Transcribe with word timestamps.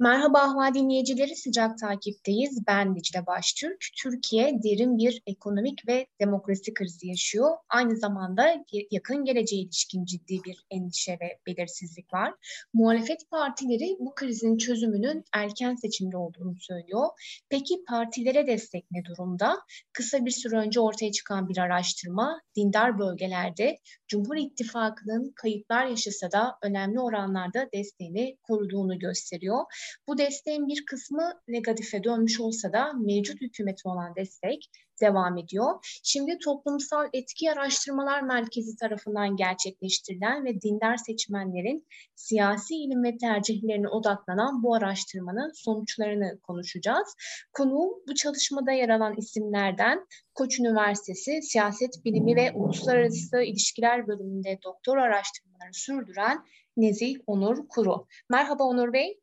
Merhaba 0.00 0.38
Ahval 0.38 0.74
dinleyicileri 0.74 1.36
sıcak 1.36 1.78
takipteyiz. 1.78 2.66
Ben 2.66 2.96
Dicle 2.96 3.26
Baştürk. 3.26 3.84
Türkiye 4.02 4.62
derin 4.62 4.98
bir 4.98 5.22
ekonomik 5.26 5.88
ve 5.88 6.06
demokrasi 6.20 6.74
krizi 6.74 7.08
yaşıyor. 7.08 7.56
Aynı 7.68 7.96
zamanda 7.96 8.64
yakın 8.90 9.24
geleceğe 9.24 9.62
ilişkin 9.62 10.04
ciddi 10.04 10.44
bir 10.44 10.64
endişe 10.70 11.12
ve 11.12 11.38
belirsizlik 11.46 12.14
var. 12.14 12.34
Muhalefet 12.74 13.30
partileri 13.30 13.96
bu 14.00 14.14
krizin 14.14 14.56
çözümünün 14.56 15.24
erken 15.32 15.74
seçimde 15.74 16.16
olduğunu 16.16 16.54
söylüyor. 16.60 17.08
Peki 17.48 17.84
partilere 17.88 18.46
destek 18.46 18.84
ne 18.90 19.04
durumda? 19.04 19.58
Kısa 19.92 20.24
bir 20.24 20.30
süre 20.30 20.56
önce 20.56 20.80
ortaya 20.80 21.12
çıkan 21.12 21.48
bir 21.48 21.58
araştırma 21.58 22.40
dindar 22.56 22.98
bölgelerde 22.98 23.78
Cumhur 24.08 24.36
İttifakı'nın 24.36 25.32
kayıplar 25.36 25.86
yaşasa 25.86 26.32
da 26.32 26.58
önemli 26.62 27.00
oranlarda 27.00 27.68
desteğini 27.74 28.36
koruduğunu 28.42 28.98
gösteriyor. 28.98 29.64
Bu 30.08 30.18
desteğin 30.18 30.68
bir 30.68 30.84
kısmı 30.86 31.32
negatife 31.48 32.04
dönmüş 32.04 32.40
olsa 32.40 32.72
da 32.72 32.92
mevcut 32.92 33.40
hükümete 33.40 33.88
olan 33.88 34.14
destek 34.16 34.70
devam 35.00 35.38
ediyor. 35.38 36.00
Şimdi 36.02 36.38
Toplumsal 36.38 37.08
Etki 37.12 37.52
Araştırmalar 37.52 38.22
Merkezi 38.22 38.76
tarafından 38.76 39.36
gerçekleştirilen 39.36 40.44
ve 40.44 40.60
dindar 40.60 40.96
seçmenlerin 40.96 41.86
siyasi 42.14 42.74
ilim 42.74 43.02
ve 43.02 43.16
tercihlerine 43.16 43.88
odaklanan 43.88 44.62
bu 44.62 44.74
araştırmanın 44.74 45.52
sonuçlarını 45.54 46.40
konuşacağız. 46.40 47.14
Konuğum 47.52 47.90
bu 48.08 48.14
çalışmada 48.14 48.72
yer 48.72 48.88
alan 48.88 49.14
isimlerden 49.16 50.06
Koç 50.34 50.60
Üniversitesi 50.60 51.42
Siyaset 51.42 52.04
Bilimi 52.04 52.36
ve 52.36 52.52
Uluslararası 52.52 53.42
İlişkiler 53.42 54.06
bölümünde 54.06 54.58
doktor 54.64 54.96
araştırmaları 54.96 55.72
sürdüren 55.72 56.44
Nezih 56.76 57.16
Onur 57.26 57.68
Kuru. 57.68 58.06
Merhaba 58.30 58.64
Onur 58.64 58.92
Bey. 58.92 59.20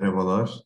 Merhabalar. 0.00 0.64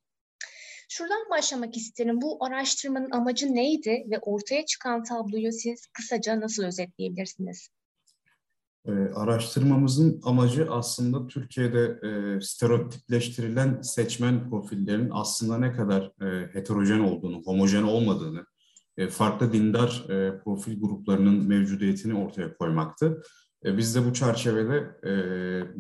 Şuradan 0.89 1.31
başlamak 1.31 1.77
isterim. 1.77 2.23
Bu 2.23 2.45
araştırmanın 2.45 3.11
amacı 3.11 3.55
neydi 3.55 4.07
ve 4.11 4.19
ortaya 4.19 4.67
çıkan 4.67 5.03
tabloyu 5.03 5.53
siz 5.53 5.87
kısaca 5.87 6.41
nasıl 6.41 6.65
özetleyebilirsiniz? 6.65 7.69
E, 8.87 8.91
araştırmamızın 8.93 10.21
amacı 10.25 10.67
aslında 10.71 11.27
Türkiye'de 11.27 11.99
e, 12.03 12.41
stereotipleştirilen 12.41 13.83
seçmen 13.83 14.51
profillerinin 14.51 15.11
aslında 15.13 15.59
ne 15.59 15.73
kadar 15.73 16.03
e, 16.03 16.55
heterojen 16.55 17.01
olduğunu, 17.01 17.43
homojen 17.45 17.83
olmadığını, 17.83 18.47
e, 18.97 19.09
farklı 19.09 19.53
dindar 19.53 20.07
e, 20.09 20.39
profil 20.39 20.81
gruplarının 20.81 21.49
mevcudiyetini 21.49 22.15
ortaya 22.15 22.57
koymaktı. 22.57 23.23
E, 23.65 23.77
biz 23.77 23.95
de 23.95 24.07
bu 24.07 24.13
çerçevede 24.13 24.77
e, 25.05 25.13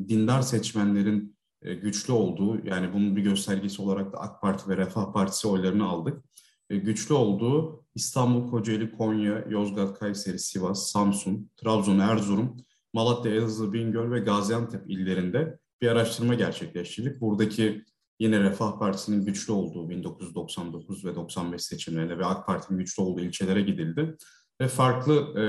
dindar 0.08 0.42
seçmenlerin 0.42 1.34
güçlü 1.72 2.12
olduğu, 2.12 2.66
yani 2.66 2.92
bunun 2.92 3.16
bir 3.16 3.22
göstergesi 3.22 3.82
olarak 3.82 4.12
da 4.12 4.18
AK 4.18 4.40
Parti 4.40 4.68
ve 4.68 4.76
Refah 4.76 5.12
Partisi 5.12 5.48
oylarını 5.48 5.84
aldık. 5.84 6.24
E, 6.70 6.76
güçlü 6.76 7.14
olduğu 7.14 7.84
İstanbul, 7.94 8.50
Kocaeli, 8.50 8.92
Konya, 8.92 9.44
Yozgat, 9.48 9.98
Kayseri, 9.98 10.38
Sivas, 10.38 10.90
Samsun, 10.90 11.50
Trabzon, 11.56 11.98
Erzurum, 11.98 12.56
Malatya, 12.92 13.34
Elazığ, 13.34 13.72
Bingöl 13.72 14.10
ve 14.10 14.20
Gaziantep 14.20 14.90
illerinde 14.90 15.58
bir 15.82 15.88
araştırma 15.88 16.34
gerçekleştirdik. 16.34 17.20
Buradaki 17.20 17.84
yine 18.18 18.40
Refah 18.40 18.78
Partisi'nin 18.78 19.24
güçlü 19.24 19.52
olduğu 19.52 19.88
1999 19.88 21.04
ve 21.04 21.14
95 21.14 21.62
seçimlerinde 21.62 22.18
ve 22.18 22.24
AK 22.26 22.46
Parti'nin 22.46 22.78
güçlü 22.78 23.02
olduğu 23.02 23.20
ilçelere 23.20 23.62
gidildi. 23.62 24.16
Ve 24.60 24.68
farklı 24.68 25.40
e, 25.40 25.44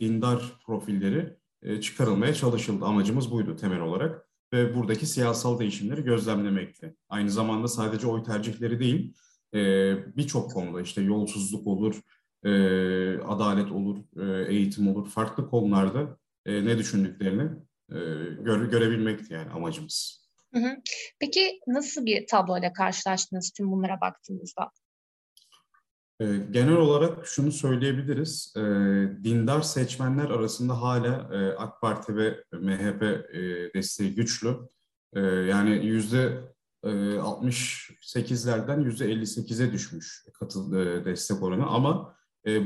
dindar 0.00 0.42
profilleri 0.66 1.36
e, 1.62 1.80
çıkarılmaya 1.80 2.34
çalışıldı. 2.34 2.84
Amacımız 2.84 3.30
buydu 3.30 3.56
temel 3.56 3.80
olarak 3.80 4.31
ve 4.52 4.74
buradaki 4.74 5.06
siyasal 5.06 5.58
değişimleri 5.58 6.04
gözlemlemekte. 6.04 6.94
Aynı 7.08 7.30
zamanda 7.30 7.68
sadece 7.68 8.06
oy 8.06 8.22
tercihleri 8.22 8.80
değil, 8.80 9.14
e, 9.54 9.58
birçok 10.16 10.52
konuda 10.52 10.80
işte 10.80 11.02
yolsuzluk 11.02 11.66
olur, 11.66 12.00
e, 12.44 12.50
adalet 13.18 13.72
olur, 13.72 13.98
e, 14.16 14.52
eğitim 14.54 14.88
olur, 14.88 15.08
farklı 15.08 15.50
konularda 15.50 16.18
ne 16.46 16.78
düşündüklerini 16.78 17.50
göre, 18.44 18.66
görebilmekti 18.66 19.34
yani 19.34 19.50
amacımız. 19.50 20.28
Peki 21.20 21.60
nasıl 21.66 22.06
bir 22.06 22.26
tabloyla 22.26 22.72
karşılaştınız 22.72 23.52
tüm 23.56 23.72
bunlara 23.72 24.00
baktığınızda? 24.00 24.70
Ee, 26.22 26.36
genel 26.50 26.76
olarak 26.76 27.26
şunu 27.26 27.52
söyleyebiliriz. 27.52 28.54
Ee, 28.56 28.60
dindar 29.24 29.60
seçmenler 29.62 30.30
arasında 30.30 30.80
hala 30.80 31.30
e, 31.32 31.56
AK 31.56 31.80
Parti 31.80 32.16
ve 32.16 32.44
MHP 32.52 33.02
e, 33.02 33.70
desteği 33.74 34.14
güçlü. 34.14 34.56
Ee, 35.12 35.20
yani 35.20 35.86
yüzde 35.86 36.52
68'lerden 36.84 38.80
e, 38.80 38.84
yüzde 38.84 39.12
58'e 39.12 39.72
düşmüş 39.72 40.24
katıl 40.34 40.72
destek 41.04 41.42
oranı 41.42 41.66
ama 41.66 42.16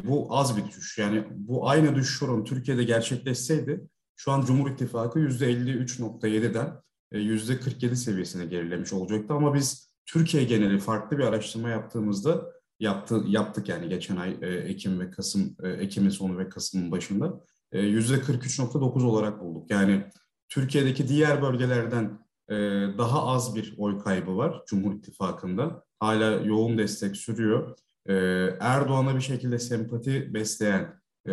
bu 0.04 0.26
az 0.30 0.56
bir 0.56 0.64
düşüş. 0.64 0.98
Yani 0.98 1.24
bu 1.30 1.68
aynı 1.68 1.94
düşüş 1.94 2.22
oranı 2.22 2.44
Türkiye'de 2.44 2.84
gerçekleşseydi 2.84 3.88
şu 4.16 4.32
an 4.32 4.40
Cumhur 4.40 4.70
İttifakı 4.70 5.18
yüzde 5.18 5.52
53.7'den 5.52 6.82
yüzde 7.12 7.60
47 7.60 7.96
seviyesine 7.96 8.46
gerilemiş 8.46 8.92
olacaktı 8.92 9.34
ama 9.34 9.54
biz 9.54 9.92
Türkiye 10.06 10.44
geneli 10.44 10.78
farklı 10.78 11.18
bir 11.18 11.24
araştırma 11.24 11.68
yaptığımızda 11.68 12.55
yaptı, 12.80 13.22
yaptık 13.26 13.68
yani 13.68 13.88
geçen 13.88 14.16
ay 14.16 14.36
e, 14.42 14.46
Ekim 14.46 15.00
ve 15.00 15.10
Kasım, 15.10 15.56
e, 15.62 15.68
Ekim'in 15.68 16.10
sonu 16.10 16.38
ve 16.38 16.48
Kasım'ın 16.48 16.90
başında. 16.90 17.40
E, 17.72 17.80
yüzde 17.80 18.14
43.9 18.14 19.04
olarak 19.04 19.40
bulduk. 19.40 19.70
Yani 19.70 20.04
Türkiye'deki 20.48 21.08
diğer 21.08 21.42
bölgelerden 21.42 22.18
e, 22.48 22.54
daha 22.98 23.26
az 23.26 23.54
bir 23.54 23.74
oy 23.78 23.98
kaybı 23.98 24.36
var 24.36 24.62
Cumhur 24.66 24.94
İttifakı'nda. 24.94 25.84
Hala 26.00 26.30
yoğun 26.30 26.78
destek 26.78 27.16
sürüyor. 27.16 27.76
E, 28.06 28.14
Erdoğan'a 28.60 29.16
bir 29.16 29.20
şekilde 29.20 29.58
sempati 29.58 30.34
besleyen 30.34 31.00
e, 31.26 31.32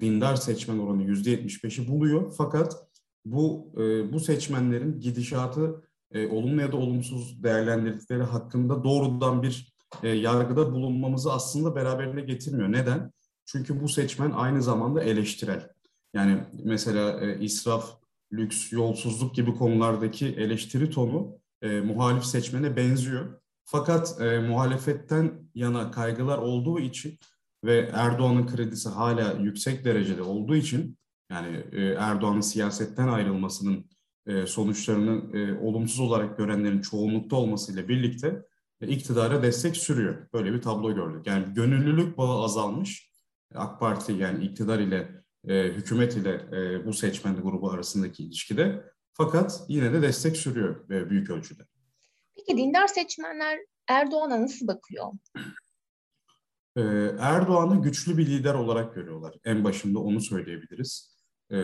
dindar 0.00 0.36
seçmen 0.36 0.78
oranı 0.78 1.02
yüzde 1.02 1.34
75'i 1.34 1.88
buluyor. 1.88 2.34
Fakat 2.38 2.76
bu 3.24 3.72
e, 3.76 4.12
bu 4.12 4.20
seçmenlerin 4.20 5.00
gidişatı 5.00 5.82
e, 6.12 6.26
olumlu 6.26 6.60
ya 6.60 6.72
da 6.72 6.76
olumsuz 6.76 7.42
değerlendirdikleri 7.42 8.22
hakkında 8.22 8.84
doğrudan 8.84 9.42
bir 9.42 9.71
e, 10.02 10.08
yargıda 10.08 10.72
bulunmamızı 10.72 11.32
aslında 11.32 11.74
beraberine 11.76 12.20
getirmiyor. 12.20 12.72
Neden? 12.72 13.12
Çünkü 13.44 13.80
bu 13.80 13.88
seçmen 13.88 14.30
aynı 14.30 14.62
zamanda 14.62 15.02
eleştirel. 15.02 15.68
Yani 16.14 16.44
mesela 16.64 17.20
e, 17.20 17.40
israf, 17.40 17.96
lüks, 18.32 18.72
yolsuzluk 18.72 19.34
gibi 19.34 19.54
konulardaki 19.54 20.26
eleştiri 20.26 20.90
tonu 20.90 21.38
e, 21.62 21.80
muhalif 21.80 22.24
seçmene 22.24 22.76
benziyor. 22.76 23.40
Fakat 23.64 24.20
e, 24.20 24.38
muhalefetten 24.38 25.50
yana 25.54 25.90
kaygılar 25.90 26.38
olduğu 26.38 26.80
için 26.80 27.18
ve 27.64 27.90
Erdoğan'ın 27.92 28.46
kredisi 28.46 28.88
hala 28.88 29.32
yüksek 29.32 29.84
derecede 29.84 30.22
olduğu 30.22 30.56
için 30.56 30.98
yani 31.30 31.64
e, 31.72 31.82
Erdoğan'ın 31.82 32.40
siyasetten 32.40 33.08
ayrılmasının 33.08 33.90
e, 34.26 34.46
sonuçlarını 34.46 35.38
e, 35.38 35.58
olumsuz 35.58 36.00
olarak 36.00 36.38
görenlerin 36.38 36.80
çoğunlukta 36.80 37.36
olmasıyla 37.36 37.88
birlikte 37.88 38.42
iktidara 38.88 39.42
destek 39.42 39.76
sürüyor. 39.76 40.26
Böyle 40.32 40.52
bir 40.52 40.62
tablo 40.62 40.94
gördük. 40.94 41.26
Yani 41.26 41.54
gönüllülük 41.54 42.18
bağı 42.18 42.42
azalmış. 42.42 43.12
AK 43.54 43.80
Parti 43.80 44.12
yani 44.12 44.44
iktidar 44.44 44.78
ile 44.78 45.22
e, 45.48 45.64
hükümet 45.64 46.16
ile 46.16 46.46
e, 46.52 46.86
bu 46.86 46.92
seçmen 46.92 47.42
grubu 47.42 47.70
arasındaki 47.70 48.24
ilişkide. 48.24 48.84
Fakat 49.12 49.60
yine 49.68 49.92
de 49.92 50.02
destek 50.02 50.36
sürüyor 50.36 50.90
e, 50.90 51.10
büyük 51.10 51.30
ölçüde. 51.30 51.62
Peki 52.36 52.56
dindar 52.56 52.86
seçmenler 52.86 53.58
Erdoğan'a 53.88 54.42
nasıl 54.42 54.66
bakıyor? 54.66 55.06
E, 56.76 56.82
Erdoğan'ı 57.18 57.82
güçlü 57.82 58.18
bir 58.18 58.26
lider 58.26 58.54
olarak 58.54 58.94
görüyorlar. 58.94 59.34
En 59.44 59.64
başında 59.64 59.98
onu 59.98 60.20
söyleyebiliriz. 60.20 61.16
E, 61.50 61.56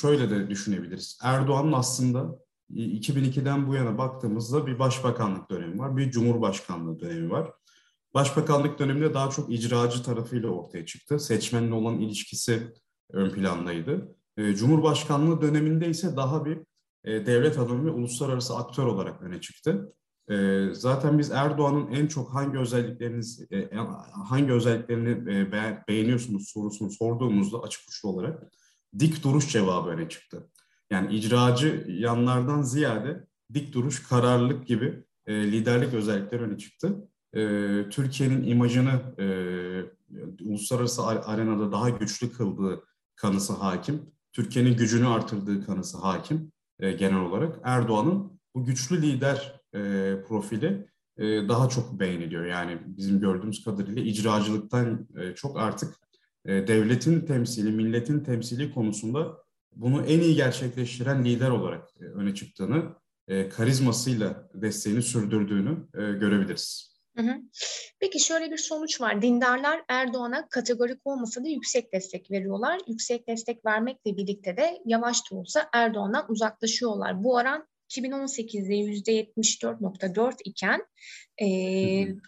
şöyle 0.00 0.30
de 0.30 0.50
düşünebiliriz. 0.50 1.18
Erdoğan'ın 1.22 1.72
aslında 1.72 2.38
2002'den 2.70 3.66
bu 3.66 3.74
yana 3.74 3.98
baktığımızda 3.98 4.66
bir 4.66 4.78
başbakanlık 4.78 5.50
dönemi 5.50 5.78
var, 5.78 5.96
bir 5.96 6.10
cumhurbaşkanlığı 6.10 7.00
dönemi 7.00 7.30
var. 7.30 7.52
Başbakanlık 8.14 8.78
döneminde 8.78 9.14
daha 9.14 9.30
çok 9.30 9.52
icracı 9.52 10.02
tarafıyla 10.02 10.48
ortaya 10.48 10.86
çıktı. 10.86 11.18
Seçmenle 11.18 11.74
olan 11.74 11.98
ilişkisi 11.98 12.72
ön 13.12 13.30
plandaydı. 13.30 14.16
E, 14.36 14.54
cumhurbaşkanlığı 14.54 15.42
döneminde 15.42 15.88
ise 15.88 16.16
daha 16.16 16.44
bir 16.44 16.58
e, 17.04 17.26
devlet 17.26 17.58
adamı 17.58 17.86
ve 17.86 17.90
uluslararası 17.90 18.56
aktör 18.56 18.84
olarak 18.84 19.22
öne 19.22 19.40
çıktı. 19.40 19.92
E, 20.30 20.66
zaten 20.72 21.18
biz 21.18 21.30
Erdoğan'ın 21.30 21.86
en 21.86 22.06
çok 22.06 22.34
hangi 22.34 22.58
özellikleriniz 22.58 23.46
hangi 24.28 24.52
özelliklerini 24.52 25.52
beğeniyorsunuz 25.88 26.48
sorusunu 26.48 26.90
sorduğumuzda 26.90 27.62
açık 27.62 27.88
uçlu 27.88 28.08
olarak 28.08 28.42
dik 28.98 29.24
duruş 29.24 29.48
cevabı 29.52 29.88
öne 29.88 30.08
çıktı. 30.08 30.50
Yani 30.90 31.14
icracı 31.14 31.86
yanlardan 31.88 32.62
ziyade 32.62 33.26
dik 33.54 33.72
duruş, 33.72 34.08
kararlılık 34.08 34.66
gibi 34.66 35.04
e, 35.26 35.52
liderlik 35.52 35.94
özellikleri 35.94 36.42
öne 36.42 36.58
çıktı. 36.58 37.08
Türkiye'nin 37.90 38.46
imajını 38.46 39.00
uluslararası 40.44 41.06
arenada 41.06 41.72
daha 41.72 41.90
güçlü 41.90 42.32
kıldığı 42.32 42.84
kanısı 43.16 43.52
hakim. 43.52 44.02
Türkiye'nin 44.32 44.76
gücünü 44.76 45.06
artırdığı 45.06 45.66
kanısı 45.66 45.98
hakim 45.98 46.52
genel 46.80 47.20
olarak. 47.20 47.58
Erdoğan'ın 47.64 48.40
bu 48.54 48.64
güçlü 48.64 49.02
lider 49.02 49.60
profili 50.28 50.88
daha 51.18 51.68
çok 51.68 52.00
beğeniliyor. 52.00 52.44
Yani 52.44 52.78
bizim 52.86 53.20
gördüğümüz 53.20 53.64
kadarıyla 53.64 54.02
icracılıktan 54.02 55.08
çok 55.34 55.58
artık 55.58 55.94
devletin 56.46 57.20
temsili, 57.20 57.72
milletin 57.72 58.20
temsili 58.20 58.74
konusunda 58.74 59.43
bunu 59.76 60.06
en 60.06 60.20
iyi 60.20 60.34
gerçekleştiren 60.34 61.24
lider 61.24 61.50
olarak 61.50 61.88
öne 62.00 62.34
çıktığını, 62.34 62.94
karizmasıyla 63.50 64.50
desteğini 64.54 65.02
sürdürdüğünü 65.02 65.86
görebiliriz. 65.92 66.94
Hı 67.16 67.22
hı. 67.22 67.34
Peki 68.00 68.20
şöyle 68.20 68.50
bir 68.50 68.56
sonuç 68.56 69.00
var. 69.00 69.22
Dindarlar 69.22 69.84
Erdoğan'a 69.88 70.48
kategorik 70.48 71.00
olmasa 71.04 71.44
da 71.44 71.48
yüksek 71.48 71.92
destek 71.92 72.30
veriyorlar. 72.30 72.80
Yüksek 72.88 73.28
destek 73.28 73.66
vermekle 73.66 74.16
birlikte 74.16 74.56
de 74.56 74.82
yavaş 74.84 75.30
da 75.30 75.36
olsa 75.36 75.68
Erdoğan'dan 75.72 76.30
uzaklaşıyorlar. 76.30 77.24
Bu 77.24 77.34
oran 77.34 77.66
2018'de 77.90 78.74
%74.4 78.74 80.34
iken 80.44 80.86
e, 81.42 81.46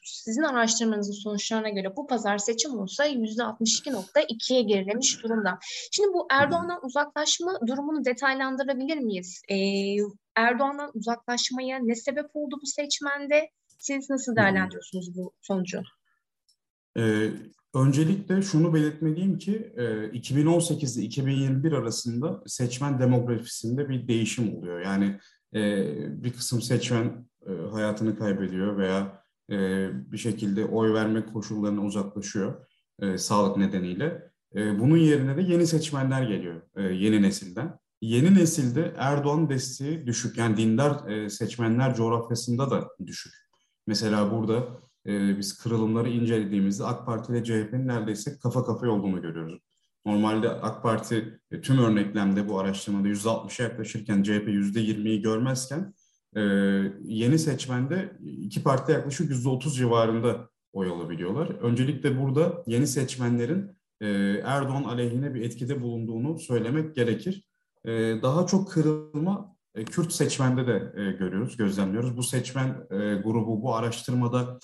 sizin 0.05 0.43
araştırmanızın 0.43 1.13
sonuçlarına 1.13 1.69
göre 1.69 1.97
bu 1.97 2.07
pazar 2.07 2.39
seçim 2.39 2.79
olsa 2.79 3.07
%62.2'ye 3.07 4.63
gerilemiş 4.63 5.23
durumda. 5.23 5.59
Şimdi 5.93 6.09
bu 6.15 6.27
Erdoğan'dan 6.31 6.85
uzaklaşma 6.85 7.61
durumunu 7.67 8.05
detaylandırabilir 8.05 8.99
miyiz? 8.99 9.43
E, 9.49 9.57
Erdoğan'dan 10.37 10.91
uzaklaşmaya 10.95 11.79
ne 11.79 11.95
sebep 11.95 12.27
oldu 12.35 12.57
bu 12.63 12.67
seçmende? 12.67 13.51
Siz 13.79 14.11
nasıl 14.11 14.37
değerlendiriyorsunuz 14.37 15.17
bu 15.17 15.33
sonucu? 15.43 15.83
Ee, 16.99 17.31
öncelikle 17.75 18.43
şunu 18.43 18.75
belirtmeliyim 18.75 19.39
ki 19.39 19.73
2018 20.13 20.97
ile 20.97 21.05
2021 21.05 21.73
arasında 21.73 22.43
seçmen 22.47 23.01
demografisinde 23.01 23.89
bir 23.89 24.09
değişim 24.09 24.57
oluyor. 24.57 24.81
Yani 24.81 25.19
e, 25.55 26.23
bir 26.25 26.33
kısım 26.33 26.63
seçmen 26.63 27.29
e, 27.47 27.53
hayatını 27.71 28.19
kaybediyor 28.19 28.79
veya 28.79 29.23
e, 29.51 29.89
bir 30.13 30.19
şekilde 30.19 30.65
oy 30.65 30.95
verme 30.95 31.27
koşullarına 31.27 31.85
uzaklaşıyor 31.85 32.67
sağlık 33.17 33.57
nedeniyle. 33.57 34.31
Bunun 34.55 34.97
yerine 34.97 35.37
de 35.37 35.43
yeni 35.43 35.67
seçmenler 35.67 36.23
geliyor 36.23 36.63
yeni 36.77 37.23
nesilden. 37.23 37.79
Yeni 38.01 38.35
nesilde 38.35 38.95
Erdoğan 38.97 39.49
desteği 39.49 40.07
düşük 40.07 40.39
yani 40.39 40.57
dindar 40.57 41.29
seçmenler 41.29 41.95
coğrafyasında 41.95 42.71
da 42.71 42.89
düşük. 43.07 43.33
Mesela 43.87 44.33
burada 44.33 44.69
biz 45.39 45.59
kırılımları 45.59 46.09
incelediğimizde 46.09 46.85
AK 46.85 47.07
Parti 47.07 47.33
ile 47.33 47.45
CHP'nin 47.45 47.89
neredeyse 47.89 48.39
kafa 48.39 48.65
kafaya 48.65 48.93
olduğunu 48.93 49.23
görüyoruz. 49.23 49.63
Normalde 50.07 50.51
AK 50.51 50.83
Parti 50.83 51.41
e, 51.51 51.61
tüm 51.61 51.79
örneklemde 51.79 52.49
bu 52.49 52.59
araştırmada 52.59 53.09
%60'a 53.09 53.65
yaklaşırken 53.65 54.23
CHP 54.23 54.49
%20'yi 54.49 55.23
görmezken 55.23 55.95
e, 56.37 56.41
yeni 57.05 57.39
seçmende 57.39 58.19
iki 58.23 58.63
parti 58.63 58.93
yaklaşık 58.93 59.31
%30 59.31 59.75
civarında 59.75 60.49
oy 60.73 60.89
alabiliyorlar. 60.89 61.49
Öncelikle 61.49 62.23
burada 62.23 62.63
yeni 62.67 62.87
seçmenlerin 62.87 63.71
e, 64.01 64.07
Erdoğan 64.45 64.85
aleyhine 64.85 65.35
bir 65.35 65.43
etkide 65.43 65.83
bulunduğunu 65.83 66.39
söylemek 66.39 66.95
gerekir. 66.95 67.49
Daha 68.23 68.47
çok 68.47 68.71
kırılma 68.71 69.57
Kürt 69.91 70.13
seçmende 70.13 70.67
de 70.67 70.93
görüyoruz, 71.19 71.57
gözlemliyoruz. 71.57 72.17
Bu 72.17 72.23
seçmen 72.23 72.87
grubu 73.25 73.63
bu 73.63 73.75
araştırmada 73.75 74.59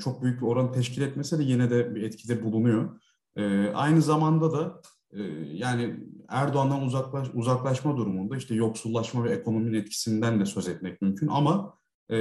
çok 0.00 0.22
büyük 0.22 0.40
bir 0.40 0.46
oran 0.46 0.72
teşkil 0.72 1.02
etmese 1.02 1.38
de 1.38 1.42
yine 1.42 1.70
de 1.70 1.94
bir 1.94 2.02
etkide 2.02 2.42
bulunuyor. 2.42 3.00
E, 3.38 3.72
aynı 3.74 4.02
zamanda 4.02 4.52
da 4.52 4.82
e, 5.12 5.22
yani 5.52 5.96
Erdoğan'dan 6.28 6.82
uzaklaş, 6.82 7.28
uzaklaşma 7.34 7.96
durumunda 7.96 8.36
işte 8.36 8.54
yoksullaşma 8.54 9.24
ve 9.24 9.30
ekonominin 9.30 9.78
etkisinden 9.78 10.40
de 10.40 10.46
söz 10.46 10.68
etmek 10.68 11.02
mümkün 11.02 11.28
ama 11.28 11.78
e, 12.10 12.16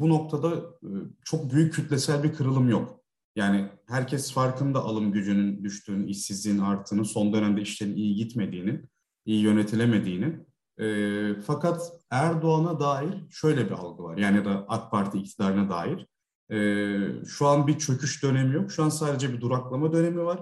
bu 0.00 0.08
noktada 0.08 0.56
e, 0.82 0.90
çok 1.24 1.52
büyük 1.52 1.74
kütlesel 1.74 2.22
bir 2.22 2.32
kırılım 2.32 2.70
yok. 2.70 3.00
Yani 3.36 3.68
herkes 3.86 4.32
farkında 4.32 4.80
alım 4.80 5.12
gücünün 5.12 5.64
düştüğünü, 5.64 6.10
işsizliğin 6.10 6.58
arttığını, 6.58 7.04
son 7.04 7.32
dönemde 7.32 7.60
işlerin 7.60 7.96
iyi 7.96 8.14
gitmediğini, 8.14 8.82
iyi 9.26 9.42
yönetilemediğini. 9.42 10.36
E, 10.78 11.40
fakat 11.40 11.92
Erdoğan'a 12.10 12.80
dair 12.80 13.14
şöyle 13.30 13.66
bir 13.66 13.70
algı 13.70 14.02
var. 14.02 14.16
Yani 14.16 14.44
da 14.44 14.64
AK 14.68 14.90
Parti 14.90 15.18
iktidarına 15.18 15.70
dair. 15.70 16.06
E, 16.50 17.24
şu 17.26 17.46
an 17.46 17.66
bir 17.66 17.78
çöküş 17.78 18.22
dönemi 18.22 18.54
yok. 18.54 18.72
Şu 18.72 18.84
an 18.84 18.88
sadece 18.88 19.32
bir 19.32 19.40
duraklama 19.40 19.92
dönemi 19.92 20.24
var. 20.24 20.40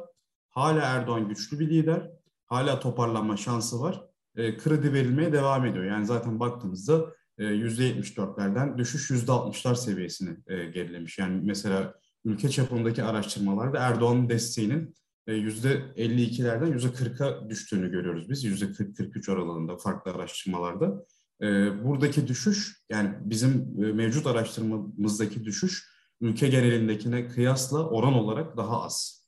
Hala 0.50 0.81
Erdoğan 0.81 1.29
güçlü 1.29 1.58
bir 1.58 1.70
lider. 1.70 2.11
Hala 2.47 2.81
toparlanma 2.81 3.37
şansı 3.37 3.81
var. 3.81 4.05
E, 4.37 4.56
kredi 4.56 4.93
verilmeye 4.93 5.32
devam 5.32 5.67
ediyor. 5.67 5.85
Yani 5.85 6.06
zaten 6.06 6.41
baktığımızda 6.41 7.14
e, 7.38 7.44
%74'lerden 7.44 8.79
düşüş 8.79 9.11
%60'lar 9.11 9.76
seviyesine 9.76 10.37
e, 10.47 10.64
gerilemiş. 10.64 11.19
Yani 11.19 11.41
mesela 11.44 11.94
ülke 12.25 12.49
çapındaki 12.49 13.02
araştırmalarda 13.02 13.79
Erdoğan'ın 13.79 14.29
desteğinin 14.29 14.94
e, 15.26 15.32
%52'lerden 15.32 16.73
%40'a 16.73 17.50
düştüğünü 17.50 17.91
görüyoruz 17.91 18.31
biz. 18.31 18.44
%40-43 18.44 19.32
aralığında 19.32 19.76
farklı 19.76 20.11
araştırmalarda. 20.11 21.05
E, 21.43 21.46
buradaki 21.85 22.29
düşüş 22.29 22.85
yani 22.91 23.14
bizim 23.20 23.85
e, 23.85 23.93
mevcut 23.93 24.26
araştırmamızdaki 24.26 25.44
düşüş 25.44 25.85
ülke 26.20 26.49
genelindekine 26.49 27.29
kıyasla 27.29 27.88
oran 27.88 28.12
olarak 28.14 28.56
daha 28.56 28.82
az. 28.82 29.19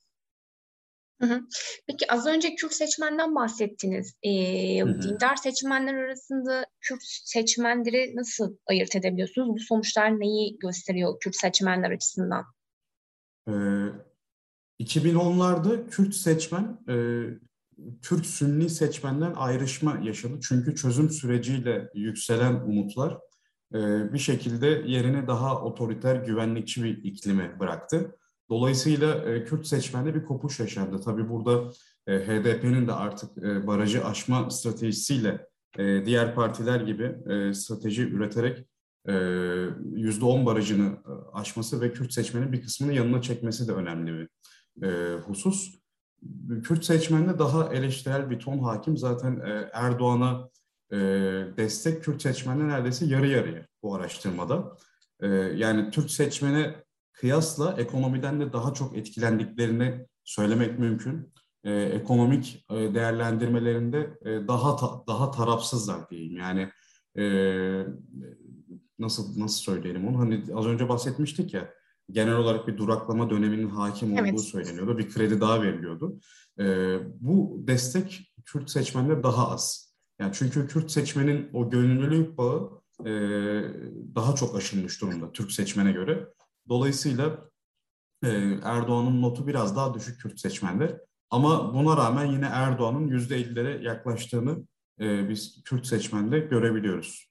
Peki 1.86 2.12
az 2.12 2.26
önce 2.26 2.54
Kürt 2.54 2.72
seçmenden 2.72 3.34
bahsettiniz. 3.34 4.14
Ee, 4.22 4.30
dindar 5.02 5.36
seçmenler 5.36 5.94
arasında 5.94 6.66
Kürt 6.80 7.02
seçmenleri 7.02 8.12
nasıl 8.16 8.56
ayırt 8.66 8.96
edebiliyorsunuz? 8.96 9.48
Bu 9.48 9.58
sonuçlar 9.58 10.20
neyi 10.20 10.58
gösteriyor 10.58 11.20
Kürt 11.20 11.36
seçmenler 11.36 11.90
açısından? 11.90 12.44
Ee, 13.48 13.52
2010'larda 14.80 15.90
Kürt 15.90 16.14
seçmen 16.14 16.78
e, 16.88 16.94
Türk 18.02 18.26
Sünni 18.26 18.70
seçmenden 18.70 19.32
ayrışma 19.36 19.98
yaşadı. 20.02 20.38
Çünkü 20.42 20.74
çözüm 20.74 21.10
süreciyle 21.10 21.88
yükselen 21.94 22.54
umutlar 22.54 23.18
e, 23.74 24.12
bir 24.12 24.18
şekilde 24.18 24.66
yerine 24.66 25.26
daha 25.26 25.62
otoriter, 25.62 26.16
güvenlikçi 26.16 26.84
bir 26.84 27.04
iklime 27.04 27.60
bıraktı. 27.60 28.16
Dolayısıyla 28.52 29.14
e, 29.14 29.44
Kürt 29.44 29.66
seçmende 29.66 30.14
bir 30.14 30.24
kopuş 30.24 30.60
yaşandı. 30.60 31.00
Tabii 31.04 31.28
burada 31.28 31.70
e, 32.06 32.18
HDP'nin 32.18 32.88
de 32.88 32.92
artık 32.92 33.38
e, 33.38 33.66
barajı 33.66 34.04
aşma 34.04 34.50
stratejisiyle 34.50 35.46
e, 35.78 36.06
diğer 36.06 36.34
partiler 36.34 36.80
gibi 36.80 37.16
e, 37.32 37.54
strateji 37.54 38.02
üreterek 38.02 38.66
e, 39.08 39.12
%10 39.12 40.46
barajını 40.46 40.86
e, 40.86 41.12
aşması 41.32 41.80
ve 41.80 41.92
Kürt 41.92 42.12
seçmenin 42.12 42.52
bir 42.52 42.62
kısmını 42.62 42.92
yanına 42.92 43.22
çekmesi 43.22 43.68
de 43.68 43.72
önemli 43.72 44.12
bir 44.12 44.28
e, 44.86 45.16
husus. 45.16 45.74
Kürt 46.64 46.84
seçmende 46.84 47.38
daha 47.38 47.74
eleştirel 47.74 48.30
bir 48.30 48.38
ton 48.38 48.58
hakim. 48.58 48.96
Zaten 48.96 49.40
e, 49.40 49.70
Erdoğan'a 49.72 50.48
e, 50.92 50.96
destek 51.56 52.04
Kürt 52.04 52.22
seçmende 52.22 52.68
neredeyse 52.68 53.06
yarı 53.06 53.26
yarıya 53.26 53.66
bu 53.82 53.94
araştırmada. 53.94 54.76
E, 55.20 55.28
yani 55.56 55.90
Türk 55.90 56.10
seçmene 56.10 56.74
kıyasla 57.12 57.74
ekonomiden 57.78 58.40
de 58.40 58.52
daha 58.52 58.74
çok 58.74 58.96
etkilendiklerini 58.96 60.06
söylemek 60.24 60.78
mümkün. 60.78 61.32
E, 61.64 61.72
ekonomik 61.72 62.64
e, 62.70 62.74
değerlendirmelerinde 62.74 64.18
e, 64.24 64.48
daha 64.48 64.76
ta, 64.76 65.04
daha 65.06 65.30
tarafsızlar 65.30 66.10
diyeyim. 66.10 66.36
Yani 66.36 66.68
e, 67.18 67.24
nasıl 68.98 69.40
nasıl 69.40 69.62
söyleyelim 69.62 70.08
onu? 70.08 70.18
Hani 70.18 70.44
az 70.54 70.66
önce 70.66 70.88
bahsetmiştik 70.88 71.54
ya 71.54 71.74
genel 72.10 72.34
olarak 72.34 72.68
bir 72.68 72.78
duraklama 72.78 73.30
döneminin 73.30 73.68
hakim 73.68 74.12
olduğu 74.12 74.22
evet. 74.22 74.40
söyleniyordu. 74.40 74.98
Bir 74.98 75.10
kredi 75.10 75.40
daha 75.40 75.62
veriliyordu. 75.62 76.20
E, 76.58 76.96
bu 77.20 77.64
destek 77.66 78.32
Kürt 78.44 78.70
seçmende 78.70 79.22
daha 79.22 79.50
az. 79.50 79.94
Yani 80.18 80.30
çünkü 80.34 80.66
Kürt 80.66 80.90
seçmenin 80.90 81.50
o 81.52 81.70
gönüllülük 81.70 82.38
bağı 82.38 82.82
e, 83.00 83.12
daha 84.14 84.34
çok 84.34 84.56
aşılmış 84.56 85.00
durumda 85.00 85.32
Türk 85.32 85.52
seçmene 85.52 85.92
göre. 85.92 86.28
Dolayısıyla 86.68 87.38
e, 88.24 88.28
Erdoğan'ın 88.62 89.22
notu 89.22 89.46
biraz 89.46 89.76
daha 89.76 89.94
düşük 89.94 90.20
Kürt 90.20 90.40
seçmende. 90.40 91.00
Ama 91.30 91.74
buna 91.74 91.96
rağmen 91.96 92.26
yine 92.26 92.46
Erdoğan'ın 92.46 93.08
yüzde 93.08 93.40
50'lere 93.40 93.82
yaklaştığını 93.82 94.58
e, 95.00 95.28
biz 95.28 95.62
Kürt 95.64 95.86
seçmende 95.86 96.38
görebiliyoruz. 96.38 97.28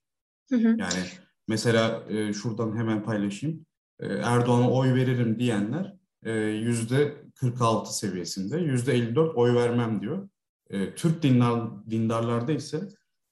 Hı 0.50 0.56
hı. 0.56 0.68
Yani 0.68 1.04
mesela 1.48 2.04
e, 2.10 2.34
şuradan 2.34 2.78
hemen 2.78 3.04
paylaşayım. 3.04 3.66
E, 4.00 4.08
Erdoğan'a 4.08 4.72
oy 4.72 4.94
veririm 4.94 5.40
diyenler 5.40 5.96
e, 6.24 6.32
yüzde 6.42 7.24
46 7.36 7.98
seviyesinde, 7.98 8.58
yüzde 8.58 8.94
54 8.94 9.36
oy 9.36 9.54
vermem 9.54 10.02
diyor. 10.02 10.30
E, 10.70 10.96
Türk 10.96 11.24
dindar, 11.24 11.90
dindarlarda 11.90 12.52
ise 12.52 12.88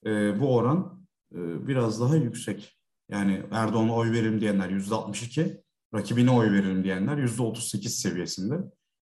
e, 0.06 0.40
bu 0.40 0.56
oran 0.56 1.06
e, 1.36 1.68
biraz 1.68 2.02
daha 2.02 2.16
yüksek. 2.16 2.80
Yani 3.10 3.44
Erdoğan'a 3.52 3.96
oy 3.96 4.12
veririm 4.12 4.42
diyenler 4.42 4.70
yüzde 4.70 4.96
62, 4.96 5.64
rakibine 5.94 6.32
oy 6.32 6.52
veririm 6.52 6.84
diyenler 6.84 7.18
yüzde 7.18 7.42
38 7.42 8.00
seviyesinde. 8.00 8.56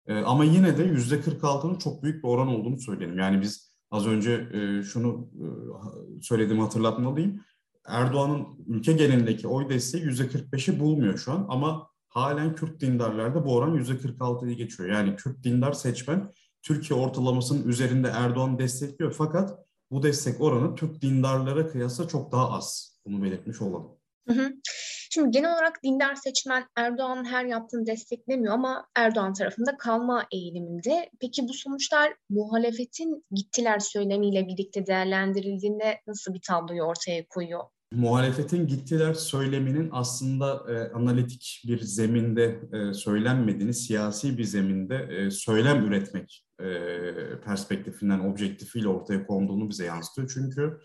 E, 0.07 0.15
ama 0.15 0.45
yine 0.45 0.79
de 0.79 0.83
yüzde 0.83 1.17
46'nın 1.17 1.79
çok 1.79 2.03
büyük 2.03 2.25
bir 2.25 2.29
oran 2.29 2.49
olduğunu 2.49 2.79
söyleyelim. 2.79 3.19
Yani 3.19 3.41
biz 3.41 3.73
az 3.91 4.07
önce 4.07 4.33
e, 4.53 4.83
şunu 4.83 5.29
e, 5.35 5.47
söylediğimi 6.23 6.62
hatırlatmalıyım. 6.62 7.41
Erdoğan'ın 7.87 8.47
ülke 8.67 8.93
genelindeki 8.93 9.49
oy 9.49 9.69
desteği 9.69 10.05
yüzde 10.05 10.23
45'i 10.23 10.81
bulmuyor 10.81 11.19
şu 11.19 11.33
an 11.33 11.47
ama 11.49 11.89
halen 12.09 12.55
Kürt 12.55 12.81
dindarlarda 12.81 13.45
bu 13.45 13.55
oran 13.55 13.75
yüzde 13.75 13.93
46'yı 13.93 14.57
geçiyor. 14.57 14.89
Yani 14.89 15.17
Kürt 15.17 15.45
dindar 15.45 15.73
seçmen 15.73 16.33
Türkiye 16.62 17.01
ortalamasının 17.01 17.69
üzerinde 17.69 18.09
Erdoğan 18.09 18.59
destekliyor 18.59 19.12
fakat 19.12 19.59
bu 19.91 20.03
destek 20.03 20.41
oranı 20.41 20.75
Türk 20.75 21.03
dindarlara 21.03 21.69
kıyasla 21.69 22.09
çok 22.09 22.33
daha 22.33 22.51
az. 22.51 22.99
Bunu 23.07 23.23
belirtmiş 23.23 23.61
olalım. 23.61 23.91
Hı 24.29 24.35
hı. 24.35 24.53
Şimdi 25.14 25.31
genel 25.31 25.52
olarak 25.52 25.83
dindar 25.85 26.14
seçmen 26.14 26.64
Erdoğan'ın 26.76 27.25
her 27.25 27.45
yaptığını 27.45 27.87
desteklemiyor 27.87 28.54
ama 28.54 28.87
Erdoğan 28.97 29.33
tarafında 29.33 29.76
kalma 29.76 30.26
eğiliminde. 30.33 31.11
Peki 31.21 31.49
bu 31.49 31.52
sonuçlar 31.54 32.14
muhalefetin 32.31 33.25
gittiler 33.31 33.78
söylemiyle 33.78 34.47
birlikte 34.49 34.87
değerlendirildiğinde 34.87 36.00
nasıl 36.07 36.35
bir 36.35 36.40
tabloyu 36.40 36.83
ortaya 36.83 37.26
koyuyor? 37.26 37.61
muhalefetin 37.92 38.66
gittiler 38.66 39.14
söyleminin 39.14 39.88
aslında 39.92 40.73
e, 40.73 40.92
analitik 40.92 41.62
bir 41.66 41.81
zeminde 41.81 42.61
e, 42.73 42.95
söylenmediğini, 42.95 43.75
siyasi 43.75 44.38
bir 44.38 44.45
zeminde 44.45 44.97
e, 44.97 45.31
söylem 45.31 45.87
üretmek 45.87 46.45
e, 46.61 46.66
perspektifinden, 47.45 48.21
objektifiyle 48.21 48.88
ortaya 48.88 49.26
konduğunu 49.26 49.71
bize 49.71 49.85
yansıtıyor. 49.85 50.31
Çünkü 50.35 50.78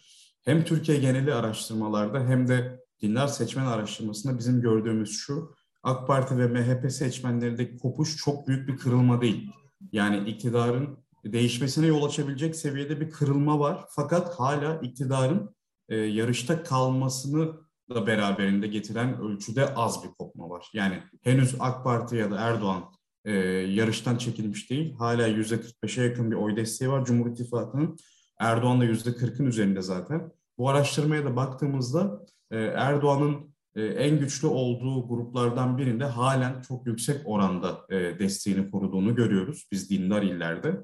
hem 0.46 0.64
Türkiye 0.64 0.98
geneli 0.98 1.34
araştırmalarda 1.34 2.20
hem 2.20 2.48
de 2.48 2.87
dinler 3.02 3.28
seçmen 3.28 3.66
araştırmasında 3.66 4.38
bizim 4.38 4.62
gördüğümüz 4.62 5.12
şu, 5.12 5.56
AK 5.84 6.08
Parti 6.08 6.38
ve 6.38 6.48
MHP 6.48 6.92
seçmenlerindeki 6.92 7.78
kopuş 7.78 8.18
çok 8.18 8.48
büyük 8.48 8.68
bir 8.68 8.78
kırılma 8.78 9.22
değil. 9.22 9.52
Yani 9.92 10.30
iktidarın 10.30 10.98
değişmesine 11.26 11.88
yol 11.88 12.04
açabilecek 12.04 12.56
seviyede 12.56 13.02
bir 13.02 13.10
kırılma 13.10 13.60
var. 13.60 13.86
Fakat 13.90 14.40
hala 14.40 14.80
iktidarın 14.82 15.56
e, 15.90 15.96
yarışta 15.96 16.64
kalmasını 16.64 17.56
da 17.90 18.08
beraberinde 18.08 18.68
getiren 18.68 19.22
ölçüde 19.22 19.74
az 19.76 20.04
bir 20.04 20.10
kopma 20.10 20.50
var. 20.50 20.70
Yani 20.74 21.04
henüz 21.22 21.56
AK 21.60 21.84
Parti 21.84 22.16
ya 22.16 22.32
da 22.32 22.40
Erdoğan 22.40 22.84
e, 23.26 23.32
yarıştan 23.50 24.18
çekilmiş 24.18 24.70
değil. 24.70 24.96
Hala 24.96 25.28
yüzde 25.28 25.56
45'e 25.56 26.04
yakın 26.04 26.32
bir 26.32 26.36
oy 26.36 26.56
desteği 26.56 26.90
var 26.90 27.06
Cumhur 27.06 27.32
İttifakı'nın. 27.32 27.98
Erdoğan 28.40 28.82
da 28.82 28.86
yüzde 28.86 29.10
40'ın 29.10 29.46
üzerinde 29.46 29.82
zaten. 29.82 30.32
Bu 30.58 30.70
araştırmaya 30.70 31.26
da 31.26 31.36
baktığımızda 31.36 32.26
e, 32.52 32.58
Erdoğan'ın 32.58 33.54
e, 33.78 33.86
en 33.86 34.20
güçlü 34.20 34.48
olduğu 34.48 35.08
gruplardan 35.08 35.78
birinde 35.78 36.06
halen 36.06 36.62
çok 36.62 36.88
yüksek 36.88 37.22
oranda 37.26 37.86
e, 37.90 38.20
desteğini 38.20 38.72
koruduğunu 38.72 39.16
görüyoruz 39.16 39.68
biz 39.72 39.90
dindar 39.90 40.22
illerde. 40.22 40.84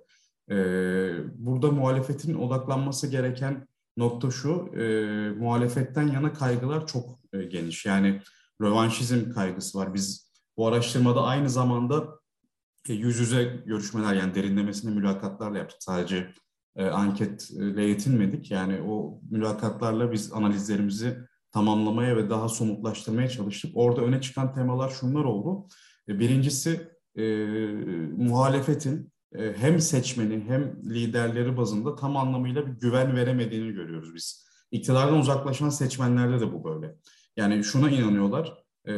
E, 0.50 0.56
burada 1.36 1.72
muhalefetin 1.72 2.34
odaklanması 2.34 3.08
gereken 3.08 3.68
nokta 3.98 4.32
şu, 4.32 4.72
e, 4.76 4.84
muhalefetten 5.30 6.08
yana 6.08 6.34
kaygılar 6.34 6.88
çok 6.88 7.20
e, 7.34 7.44
geniş. 7.44 7.86
Yani 7.86 8.22
rövanşizm 8.62 9.32
kaygısı 9.32 9.78
var. 9.78 9.94
Biz 9.94 10.34
bu 10.58 10.68
araştırmada 10.68 11.22
aynı 11.24 11.50
zamanda 11.50 12.20
yüz 12.88 13.20
yüze 13.20 13.44
görüşmeler 13.66 14.14
yani 14.14 14.36
derinlemesine 14.36 14.92
mülakatlarla 14.92 15.58
yaptık. 15.58 15.84
Sadece 15.84 16.34
anketle 16.76 17.84
yetinmedik. 17.84 18.52
Yani 18.52 18.82
o 18.82 19.20
mülakatlarla 19.32 20.12
biz 20.12 20.34
analizlerimizi 20.34 21.18
tamamlamaya 21.54 22.18
ve 22.18 22.30
daha 22.30 22.50
somutlaştırmaya 22.50 23.30
çalıştık. 23.30 23.72
Orada 23.76 24.02
öne 24.02 24.22
çıkan 24.22 24.54
temalar 24.54 24.90
şunlar 24.90 25.24
oldu. 25.24 25.68
E, 26.10 26.20
birincisi 26.20 26.88
e, 27.16 27.24
muhalefetin 28.18 29.12
e, 29.36 29.54
hem 29.54 29.80
seçmeni 29.80 30.44
hem 30.48 30.76
liderleri 30.86 31.58
bazında 31.58 31.96
tam 31.96 32.18
anlamıyla 32.18 32.68
bir 32.68 32.72
güven 32.72 33.16
veremediğini 33.16 33.72
görüyoruz 33.72 34.16
biz. 34.16 34.46
İktidardan 34.72 35.18
uzaklaşan 35.18 35.70
seçmenlerde 35.70 36.40
de 36.40 36.54
bu 36.54 36.64
böyle. 36.64 36.96
Yani 37.38 37.64
şuna 37.64 37.90
inanıyorlar, 37.90 38.54
e, 38.88 38.94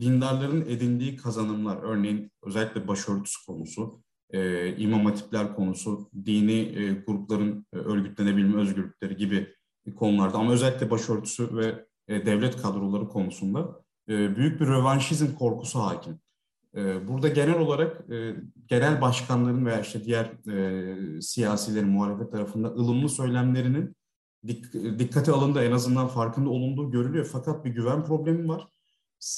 dindarların 0.00 0.60
edindiği 0.60 1.16
kazanımlar, 1.16 1.82
örneğin 1.82 2.32
özellikle 2.42 2.88
başörtüsü 2.88 3.46
konusu, 3.46 4.02
e, 4.30 4.76
imam 4.76 5.04
hatipler 5.04 5.54
konusu, 5.54 6.10
dini 6.24 6.60
e, 6.60 6.92
grupların 7.06 7.66
e, 7.72 7.76
örgütlenebilme 7.76 8.60
özgürlükleri 8.60 9.16
gibi 9.16 9.54
konularda 9.94 10.38
ama 10.38 10.52
özellikle 10.52 10.90
başörtüsü 10.90 11.56
ve 11.56 11.86
e, 12.08 12.26
devlet 12.26 12.62
kadroları 12.62 13.08
konusunda 13.08 13.82
e, 14.08 14.36
büyük 14.36 14.60
bir 14.60 14.66
rövanşizm 14.66 15.34
korkusu 15.34 15.78
hakim. 15.78 16.20
Ee, 16.76 17.08
burada 17.08 17.28
genel 17.28 17.58
olarak 17.58 18.10
e, 18.10 18.34
genel 18.66 19.00
başkanların 19.00 19.66
veya 19.66 19.80
işte 19.80 20.04
diğer 20.04 20.24
e, 20.48 21.20
siyasilerin 21.20 21.88
muhalefet 21.88 22.32
tarafında 22.32 22.68
ılımlı 22.68 23.08
söylemlerinin 23.08 23.96
dik, 24.46 24.72
dikkate 24.72 25.32
alındığı 25.32 25.64
en 25.64 25.72
azından 25.72 26.08
farkında 26.08 26.50
olunduğu 26.50 26.90
görülüyor. 26.90 27.28
Fakat 27.32 27.64
bir 27.64 27.70
güven 27.70 28.04
problemi 28.04 28.48
var. 28.48 28.68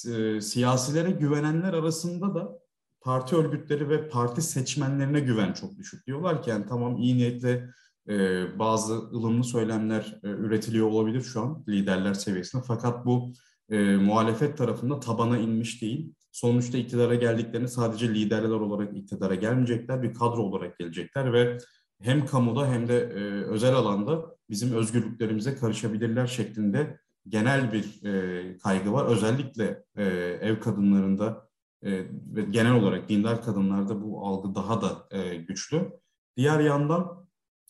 E, 0.09 0.41
siyasilere 0.41 1.11
güvenenler 1.11 1.73
arasında 1.73 2.35
da 2.35 2.59
parti 3.01 3.37
örgütleri 3.37 3.89
ve 3.89 4.09
parti 4.09 4.43
seçmenlerine 4.43 5.21
güven 5.21 5.53
çok 5.53 5.77
düşük. 5.77 6.07
Diyorlar 6.07 6.43
ki 6.43 6.51
yani 6.51 6.67
tamam 6.69 6.97
iyi 6.97 7.17
niyetle 7.17 7.69
e, 8.09 8.45
bazı 8.59 8.95
ılımlı 8.95 9.45
söylemler 9.45 10.21
e, 10.25 10.29
üretiliyor 10.29 10.87
olabilir 10.91 11.23
şu 11.23 11.41
an 11.41 11.65
liderler 11.69 12.15
seviyesinde. 12.15 12.63
Fakat 12.67 13.07
bu 13.07 13.33
e, 13.71 13.97
muhalefet 13.97 14.59
tarafında 14.59 15.01
tabana 15.01 15.39
inmiş 15.39 15.83
değil 15.83 16.15
sonuçta 16.33 16.79
iktidara 16.79 17.15
geldiklerini 17.15 17.69
sadece 17.69 18.15
liderler 18.15 18.49
olarak 18.49 18.97
iktidara 18.97 19.35
gelmeyecekler, 19.35 20.03
bir 20.03 20.15
kadro 20.15 20.43
olarak 20.43 20.79
gelecekler 20.79 21.33
ve 21.33 21.59
hem 22.03 22.27
kamuda 22.27 22.69
hem 22.69 22.89
de 22.89 22.99
e, 22.99 23.21
özel 23.45 23.75
alanda 23.75 24.37
bizim 24.51 24.73
özgürlüklerimize 24.73 25.55
karışabilirler 25.55 26.27
şeklinde 26.27 26.99
genel 27.29 27.73
bir 27.73 28.05
e, 28.05 28.59
kaygı 28.59 28.93
var. 28.93 29.07
Özellikle 29.07 29.85
e, 29.97 30.05
ev 30.41 30.61
kadınlarında 30.61 31.49
e, 31.83 31.91
ve 32.35 32.43
genel 32.43 32.73
olarak 32.73 33.09
dindar 33.09 33.43
kadınlarda 33.43 34.03
bu 34.03 34.27
algı 34.27 34.55
daha 34.55 34.83
da 34.83 35.09
e, 35.11 35.37
güçlü. 35.37 35.91
Diğer 36.37 36.61
yandan 36.61 37.27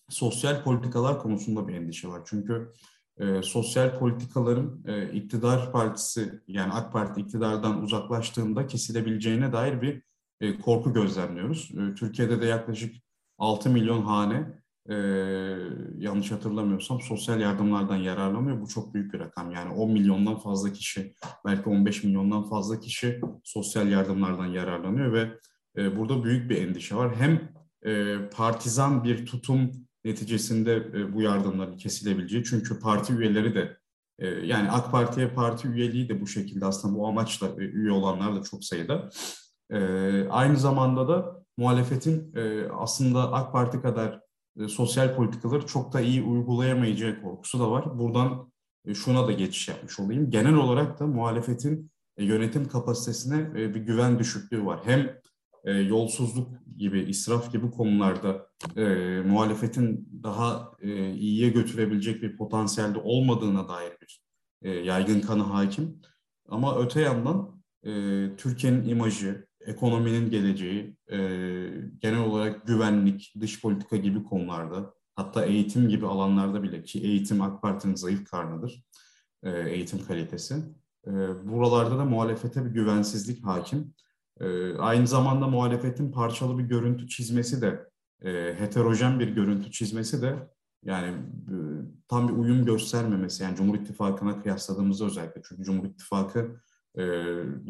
sosyal 0.09 0.63
politikalar 0.63 1.19
konusunda 1.19 1.69
bir 1.69 1.75
endişe 1.75 2.09
var. 2.09 2.23
Çünkü 2.25 2.73
e, 3.19 3.43
sosyal 3.43 3.99
politikaların 3.99 4.85
e, 4.87 5.13
iktidar 5.13 5.73
partisi 5.73 6.41
yani 6.49 6.73
AK 6.73 6.93
Parti 6.93 7.21
iktidardan 7.21 7.83
uzaklaştığında 7.83 8.67
kesilebileceğine 8.67 9.53
dair 9.53 9.83
bir 9.83 10.03
e, 10.41 10.59
korku 10.59 10.93
gözlemliyoruz. 10.93 11.71
E, 11.71 11.95
Türkiye'de 11.95 12.41
de 12.41 12.47
yaklaşık 12.47 12.95
6 13.39 13.71
milyon 13.71 14.03
hane 14.03 14.63
e, 14.89 14.95
yanlış 15.99 16.31
hatırlamıyorsam 16.31 17.01
sosyal 17.01 17.41
yardımlardan 17.41 17.97
yararlanıyor. 17.97 18.61
Bu 18.61 18.69
çok 18.69 18.95
büyük 18.95 19.15
bir 19.15 19.21
rakam. 19.21 19.51
Yani 19.51 19.75
10 19.75 19.91
milyondan 19.91 20.39
fazla 20.39 20.73
kişi 20.73 21.15
belki 21.45 21.69
15 21.69 22.05
milyondan 22.05 22.43
fazla 22.43 22.81
kişi 22.81 23.21
sosyal 23.45 23.89
yardımlardan 23.89 24.47
yararlanıyor 24.47 25.13
ve 25.13 25.39
e, 25.77 25.99
burada 25.99 26.25
büyük 26.25 26.51
bir 26.51 26.69
endişe 26.69 26.97
var. 26.97 27.17
Hem 27.17 27.53
e, 27.87 28.17
partizan 28.37 29.05
bir 29.05 29.27
tutum 29.27 29.71
neticesinde 30.05 30.77
e, 30.77 31.15
bu 31.15 31.23
yardımların 31.23 31.77
kesilebileceği. 31.77 32.45
Çünkü 32.45 32.81
parti 32.81 33.13
üyeleri 33.13 33.55
de 33.55 33.77
e, 34.19 34.27
yani 34.29 34.71
AK 34.71 34.93
Parti'ye 34.93 35.29
parti 35.29 35.69
üyeliği 35.69 36.09
de 36.09 36.21
bu 36.21 36.27
şekilde 36.27 36.67
aslında 36.67 36.99
bu 36.99 37.07
amaçla 37.07 37.47
e, 37.47 37.61
üye 37.61 37.93
olanlar 37.93 38.37
da 38.37 38.43
çok 38.43 38.65
sayıda. 38.65 39.11
Aynı 40.31 40.57
zamanda 40.57 41.09
da 41.09 41.45
muhalefetin 41.57 42.35
aslında 42.79 43.33
AK 43.33 43.53
Parti 43.53 43.83
kadar 43.83 44.21
sosyal 44.69 45.17
politikaları 45.17 45.67
çok 45.67 45.93
da 45.93 46.01
iyi 46.01 46.23
uygulayamayacağı 46.23 47.23
korkusu 47.23 47.61
da 47.61 47.71
var. 47.71 47.99
Buradan 47.99 48.53
şuna 48.95 49.27
da 49.27 49.33
geçiş 49.33 49.69
yapmış 49.69 50.01
olayım. 50.01 50.31
Genel 50.31 50.55
olarak 50.55 51.01
da 51.01 51.07
muhalefetin 51.07 51.91
yönetim 52.19 52.69
kapasitesine 52.69 53.55
bir 53.55 53.81
güven 53.81 54.19
düşüklüğü 54.19 54.67
var. 54.67 54.81
Hem 54.85 55.21
e, 55.65 55.73
yolsuzluk 55.73 56.49
gibi, 56.77 57.01
israf 57.01 57.53
gibi 57.53 57.71
konularda 57.71 58.47
e, 58.77 58.85
muhalefetin 59.27 60.09
daha 60.23 60.73
e, 60.81 61.15
iyiye 61.15 61.51
götürebilecek 61.51 62.23
bir 62.23 62.37
potansiyelde 62.37 62.99
olmadığına 62.99 63.69
dair 63.69 63.93
bir 64.03 64.23
e, 64.63 64.71
yaygın 64.71 65.21
kanı 65.21 65.43
hakim. 65.43 66.01
Ama 66.49 66.79
öte 66.79 67.01
yandan 67.01 67.63
e, 67.87 67.91
Türkiye'nin 68.37 68.89
imajı, 68.89 69.47
ekonominin 69.61 70.31
geleceği, 70.31 70.97
e, 71.11 71.19
genel 71.99 72.21
olarak 72.21 72.67
güvenlik, 72.67 73.35
dış 73.41 73.63
politika 73.63 73.97
gibi 73.97 74.25
konularda, 74.25 74.95
hatta 75.17 75.45
eğitim 75.45 75.89
gibi 75.89 76.07
alanlarda 76.07 76.63
bile 76.63 76.83
ki 76.83 77.01
eğitim 77.01 77.43
AK 77.43 77.63
Parti'nin 77.63 77.95
zayıf 77.95 78.25
karnıdır, 78.25 78.85
e, 79.43 79.51
eğitim 79.51 80.05
kalitesi. 80.07 80.55
E, 81.07 81.11
buralarda 81.45 81.99
da 81.99 82.05
muhalefete 82.05 82.65
bir 82.65 82.71
güvensizlik 82.71 83.45
hakim. 83.47 83.95
E, 84.43 84.77
aynı 84.79 85.07
zamanda 85.07 85.47
muhalefetin 85.47 86.13
parçalı 86.13 86.59
bir 86.59 86.65
görüntü 86.65 87.09
çizmesi 87.09 87.63
de, 87.63 87.89
e, 88.25 88.55
heterojen 88.59 89.21
bir 89.21 89.29
görüntü 89.29 89.71
çizmesi 89.71 90.23
de 90.23 90.49
yani 90.85 91.09
e, 91.49 91.55
tam 92.09 92.29
bir 92.29 92.33
uyum 92.33 92.65
göstermemesi. 92.65 93.43
Yani 93.43 93.57
Cumhur 93.57 93.75
İttifakı'na 93.75 94.43
kıyasladığımızda 94.43 95.05
özellikle. 95.05 95.43
Çünkü 95.49 95.65
Cumhur 95.65 95.85
İttifakı 95.85 96.61
e, 96.99 97.03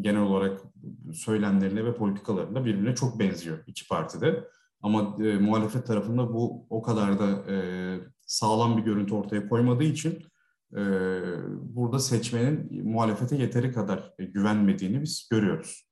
genel 0.00 0.22
olarak 0.22 0.60
söylemlerine 1.12 1.84
ve 1.84 1.94
politikalarında 1.94 2.64
birbirine 2.64 2.94
çok 2.94 3.18
benziyor 3.18 3.58
iki 3.66 3.88
partide. 3.88 4.44
Ama 4.82 5.16
e, 5.24 5.38
muhalefet 5.38 5.86
tarafında 5.86 6.34
bu 6.34 6.66
o 6.70 6.82
kadar 6.82 7.18
da 7.18 7.52
e, 7.52 7.56
sağlam 8.26 8.76
bir 8.76 8.82
görüntü 8.82 9.14
ortaya 9.14 9.48
koymadığı 9.48 9.84
için 9.84 10.22
e, 10.76 10.82
burada 11.60 11.98
seçmenin 11.98 12.88
muhalefete 12.88 13.36
yeteri 13.36 13.72
kadar 13.72 14.14
güvenmediğini 14.18 15.02
biz 15.02 15.28
görüyoruz. 15.30 15.91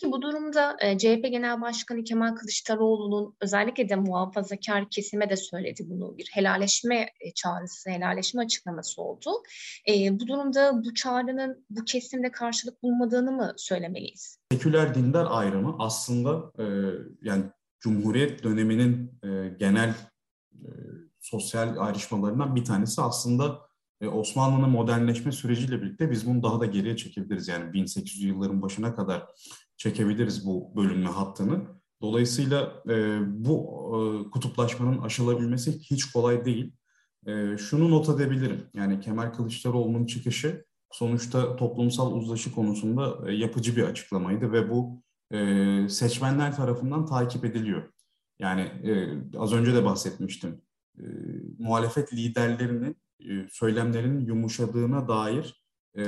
Peki 0.00 0.12
bu 0.12 0.22
durumda 0.22 0.76
e, 0.80 0.98
CHP 0.98 1.24
Genel 1.30 1.60
Başkanı 1.60 2.04
Kemal 2.04 2.34
Kılıçdaroğlu'nun 2.34 3.36
özellikle 3.40 3.88
de 3.88 3.96
muhafazakar 3.96 4.90
kesime 4.90 5.30
de 5.30 5.36
söyledi 5.36 5.82
bunu. 5.86 6.18
Bir 6.18 6.28
helalleşme 6.32 7.08
çağrısı, 7.34 7.90
helalleşme 7.90 8.42
açıklaması 8.42 9.02
oldu. 9.02 9.30
E, 9.88 10.20
bu 10.20 10.26
durumda 10.26 10.84
bu 10.84 10.94
çağrının 10.94 11.66
bu 11.70 11.84
kesimde 11.84 12.30
karşılık 12.30 12.82
bulmadığını 12.82 13.32
mı 13.32 13.54
söylemeliyiz? 13.56 14.38
Seküler 14.52 14.94
dindar 14.94 15.26
ayrımı 15.30 15.76
aslında 15.78 16.52
e, 16.58 16.64
yani 17.22 17.44
Cumhuriyet 17.80 18.44
döneminin 18.44 19.20
e, 19.24 19.48
genel 19.58 19.94
e, 20.52 20.68
sosyal 21.20 21.76
ayrışmalarından 21.76 22.56
bir 22.56 22.64
tanesi 22.64 23.02
aslında 23.02 23.58
Osmanlı'nın 24.00 24.70
modernleşme 24.70 25.32
süreciyle 25.32 25.82
birlikte 25.82 26.10
biz 26.10 26.26
bunu 26.26 26.42
daha 26.42 26.60
da 26.60 26.66
geriye 26.66 26.96
çekebiliriz. 26.96 27.48
Yani 27.48 27.72
1800 27.72 28.24
yılların 28.24 28.62
başına 28.62 28.94
kadar 28.94 29.26
çekebiliriz 29.76 30.46
bu 30.46 30.76
bölünme 30.76 31.08
hattını. 31.08 31.62
Dolayısıyla 32.02 32.82
e, 32.88 33.18
bu 33.44 33.60
e, 33.92 34.30
kutuplaşmanın 34.30 35.02
aşılabilmesi 35.02 35.78
hiç 35.78 36.04
kolay 36.04 36.44
değil. 36.44 36.72
E, 37.26 37.56
şunu 37.58 37.90
not 37.90 38.08
edebilirim. 38.08 38.66
Yani 38.74 39.00
Kemal 39.00 39.32
Kılıçdaroğlu'nun 39.32 40.06
çıkışı 40.06 40.64
sonuçta 40.90 41.56
toplumsal 41.56 42.12
uzlaşı 42.12 42.54
konusunda 42.54 43.30
e, 43.30 43.34
yapıcı 43.34 43.76
bir 43.76 43.82
açıklamaydı 43.82 44.52
ve 44.52 44.70
bu 44.70 45.02
seçmenler 45.88 46.56
tarafından 46.56 47.06
takip 47.06 47.44
ediliyor. 47.44 47.82
Yani 48.38 48.72
az 49.38 49.52
önce 49.52 49.74
de 49.74 49.84
bahsetmiştim. 49.84 50.60
E, 50.98 51.04
muhalefet 51.58 52.12
liderlerinin 52.12 52.96
e, 53.26 53.48
söylemlerinin 53.50 54.26
yumuşadığına 54.26 55.08
dair 55.08 55.66
e, 55.98 56.04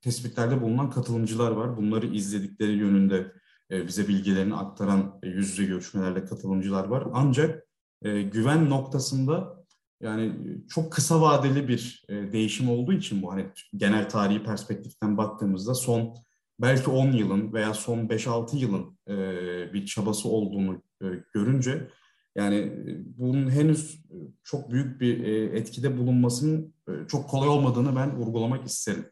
tespitlerde 0.00 0.62
bulunan 0.62 0.90
katılımcılar 0.90 1.50
var. 1.50 1.76
Bunları 1.76 2.06
izledikleri 2.06 2.72
yönünde 2.72 3.32
e, 3.70 3.86
bize 3.86 4.08
bilgilerini 4.08 4.54
aktaran 4.54 5.18
e, 5.22 5.28
yüz 5.28 5.50
yüze 5.50 5.64
görüşmelerde 5.64 6.24
katılımcılar 6.24 6.84
var. 6.84 7.04
Ancak 7.12 7.66
e, 8.02 8.22
güven 8.22 8.70
noktasında 8.70 9.64
yani 10.00 10.32
çok 10.68 10.92
kısa 10.92 11.20
vadeli 11.20 11.68
bir 11.68 12.04
e, 12.08 12.32
değişim 12.32 12.68
olduğu 12.68 12.92
için 12.92 13.22
bu 13.22 13.32
hani 13.32 13.46
genel 13.76 14.08
tarihi 14.08 14.42
perspektiften 14.42 15.16
baktığımızda 15.16 15.74
son 15.74 16.14
belki 16.60 16.90
10 16.90 17.12
yılın 17.12 17.52
veya 17.52 17.74
son 17.74 17.98
5-6 17.98 18.56
yılın 18.56 18.98
e, 19.08 19.14
bir 19.72 19.86
çabası 19.86 20.28
olduğunu 20.28 20.82
e, 21.02 21.06
görünce 21.34 21.88
yani 22.34 22.56
e, 22.56 23.18
bunun 23.18 23.50
henüz 23.50 23.94
e, 23.94 24.16
çok 24.42 24.70
büyük 24.70 25.00
bir 25.00 25.24
e, 25.24 25.58
etkide 25.58 25.98
bulunmasının 25.98 26.74
çok 27.08 27.30
kolay 27.30 27.48
olmadığını 27.48 27.96
ben 27.96 28.16
vurgulamak 28.16 28.66
isterim. 28.66 29.04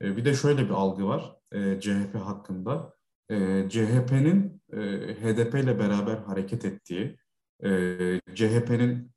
Bir 0.00 0.24
de 0.24 0.34
şöyle 0.34 0.64
bir 0.64 0.70
algı 0.70 1.06
var 1.06 1.36
CHP 1.80 2.14
hakkında. 2.14 2.94
CHP'nin 3.68 4.62
HDP 5.22 5.54
ile 5.54 5.78
beraber 5.78 6.16
hareket 6.16 6.64
ettiği, 6.64 7.16
CHP'nin 8.34 9.12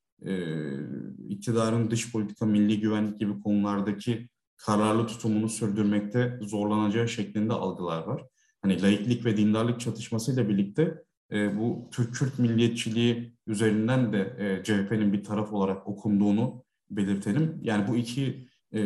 iktidarın 1.29 1.91
dış 1.91 2.11
politika, 2.11 2.45
milli 2.45 2.79
güvenlik 2.79 3.19
gibi 3.19 3.41
konulardaki 3.41 4.29
kararlı 4.57 5.07
tutumunu 5.07 5.49
sürdürmekte 5.49 6.39
zorlanacağı 6.41 7.09
şeklinde 7.09 7.53
algılar 7.53 8.03
var. 8.03 8.23
Hani 8.61 8.81
laiklik 8.81 9.25
ve 9.25 9.37
dindarlık 9.37 9.79
çatışmasıyla 9.79 10.49
birlikte 10.49 11.03
e, 11.31 11.57
bu 11.59 11.89
Türk-Kürt 11.91 12.39
milliyetçiliği 12.39 13.37
üzerinden 13.47 14.13
de 14.13 14.35
e, 14.39 14.63
CHP'nin 14.63 15.13
bir 15.13 15.23
taraf 15.23 15.53
olarak 15.53 15.87
okunduğunu 15.87 16.63
belirtelim. 16.89 17.59
Yani 17.61 17.87
bu 17.87 17.95
iki 17.95 18.47
e, 18.71 18.79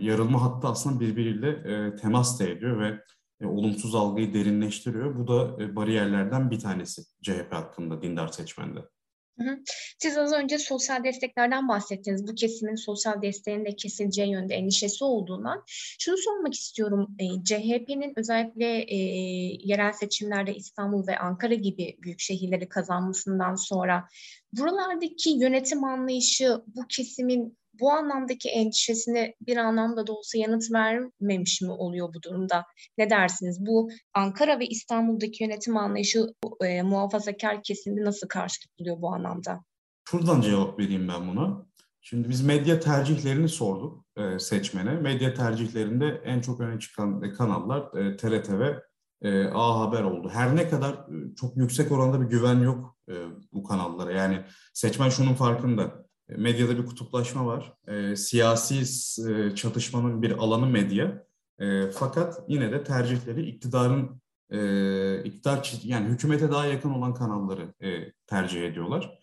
yarılma 0.00 0.42
hattı 0.42 0.68
aslında 0.68 1.00
birbiriyle 1.00 1.48
e, 1.48 1.96
temas 1.96 2.40
da 2.40 2.48
ediyor 2.48 2.80
ve 2.80 3.00
e, 3.40 3.46
olumsuz 3.46 3.94
algıyı 3.94 4.34
derinleştiriyor. 4.34 5.18
Bu 5.18 5.28
da 5.28 5.62
e, 5.62 5.76
bariyerlerden 5.76 6.50
bir 6.50 6.58
tanesi 6.58 7.02
CHP 7.22 7.52
hakkında 7.52 8.02
dindar 8.02 8.28
seçmende. 8.28 8.80
Siz 9.98 10.18
az 10.18 10.32
önce 10.32 10.58
sosyal 10.58 11.04
desteklerden 11.04 11.68
bahsettiniz. 11.68 12.26
Bu 12.28 12.34
kesimin 12.34 12.74
sosyal 12.74 13.22
desteğin 13.22 13.64
de 13.64 13.76
kesileceği 13.76 14.30
yönde 14.30 14.54
endişesi 14.54 15.04
olduğundan. 15.04 15.62
Şunu 15.98 16.16
sormak 16.18 16.54
istiyorum. 16.54 17.16
E, 17.18 17.44
CHP'nin 17.44 18.12
özellikle 18.16 18.82
e, 18.82 18.96
yerel 19.60 19.92
seçimlerde 19.92 20.54
İstanbul 20.54 21.06
ve 21.06 21.18
Ankara 21.18 21.54
gibi 21.54 21.96
büyük 22.02 22.20
şehirleri 22.20 22.68
kazanmasından 22.68 23.54
sonra 23.54 24.08
buralardaki 24.52 25.30
yönetim 25.30 25.84
anlayışı 25.84 26.60
bu 26.66 26.86
kesimin 26.88 27.58
bu 27.80 27.90
anlamdaki 27.90 28.48
endişesine 28.48 29.34
bir 29.40 29.56
anlamda 29.56 30.06
da 30.06 30.12
olsa 30.12 30.38
yanıt 30.38 30.72
vermemiş 30.72 31.60
mi 31.60 31.70
oluyor 31.70 32.14
bu 32.14 32.22
durumda? 32.22 32.64
Ne 32.98 33.10
dersiniz? 33.10 33.66
Bu 33.66 33.90
Ankara 34.14 34.58
ve 34.58 34.66
İstanbul'daki 34.66 35.44
yönetim 35.44 35.76
anlayışı 35.76 36.26
e, 36.60 36.82
muhafazakar 36.82 37.62
kesimde 37.62 38.04
nasıl 38.04 38.28
karşılık 38.28 38.70
bu 38.78 39.14
anlamda? 39.14 39.64
Şuradan 40.08 40.40
cevap 40.40 40.78
vereyim 40.78 41.08
ben 41.08 41.28
buna. 41.28 41.66
Şimdi 42.00 42.28
biz 42.28 42.44
medya 42.44 42.80
tercihlerini 42.80 43.48
sorduk 43.48 44.04
e, 44.16 44.38
seçmene. 44.38 44.90
Medya 44.90 45.34
tercihlerinde 45.34 46.22
en 46.24 46.40
çok 46.40 46.60
öne 46.60 46.80
çıkan 46.80 47.32
kanallar 47.32 47.98
e, 47.98 48.16
TRT 48.16 48.50
ve 48.50 48.80
e, 49.22 49.44
A 49.44 49.80
Haber 49.80 50.02
oldu. 50.02 50.28
Her 50.32 50.56
ne 50.56 50.68
kadar 50.68 50.92
e, 50.92 51.34
çok 51.34 51.56
yüksek 51.56 51.92
oranda 51.92 52.20
bir 52.20 52.26
güven 52.26 52.60
yok 52.60 52.96
e, 53.08 53.14
bu 53.52 53.64
kanallara. 53.64 54.12
Yani 54.12 54.44
seçmen 54.74 55.08
şunun 55.08 55.34
farkında 55.34 56.03
medyada 56.28 56.78
bir 56.78 56.86
kutuplaşma 56.86 57.46
var. 57.46 57.72
E, 57.86 58.16
siyasi 58.16 58.82
e, 59.30 59.54
çatışmanın 59.54 60.22
bir 60.22 60.30
alanı 60.30 60.66
medya. 60.66 61.24
E, 61.58 61.90
fakat 61.90 62.40
yine 62.48 62.72
de 62.72 62.84
tercihleri 62.84 63.46
iktidarın 63.46 64.20
e, 64.50 65.24
iktidar 65.24 65.72
yani 65.84 66.08
hükümete 66.08 66.50
daha 66.50 66.66
yakın 66.66 66.90
olan 66.90 67.14
kanalları 67.14 67.74
e, 67.80 68.12
tercih 68.26 68.62
ediyorlar. 68.64 69.18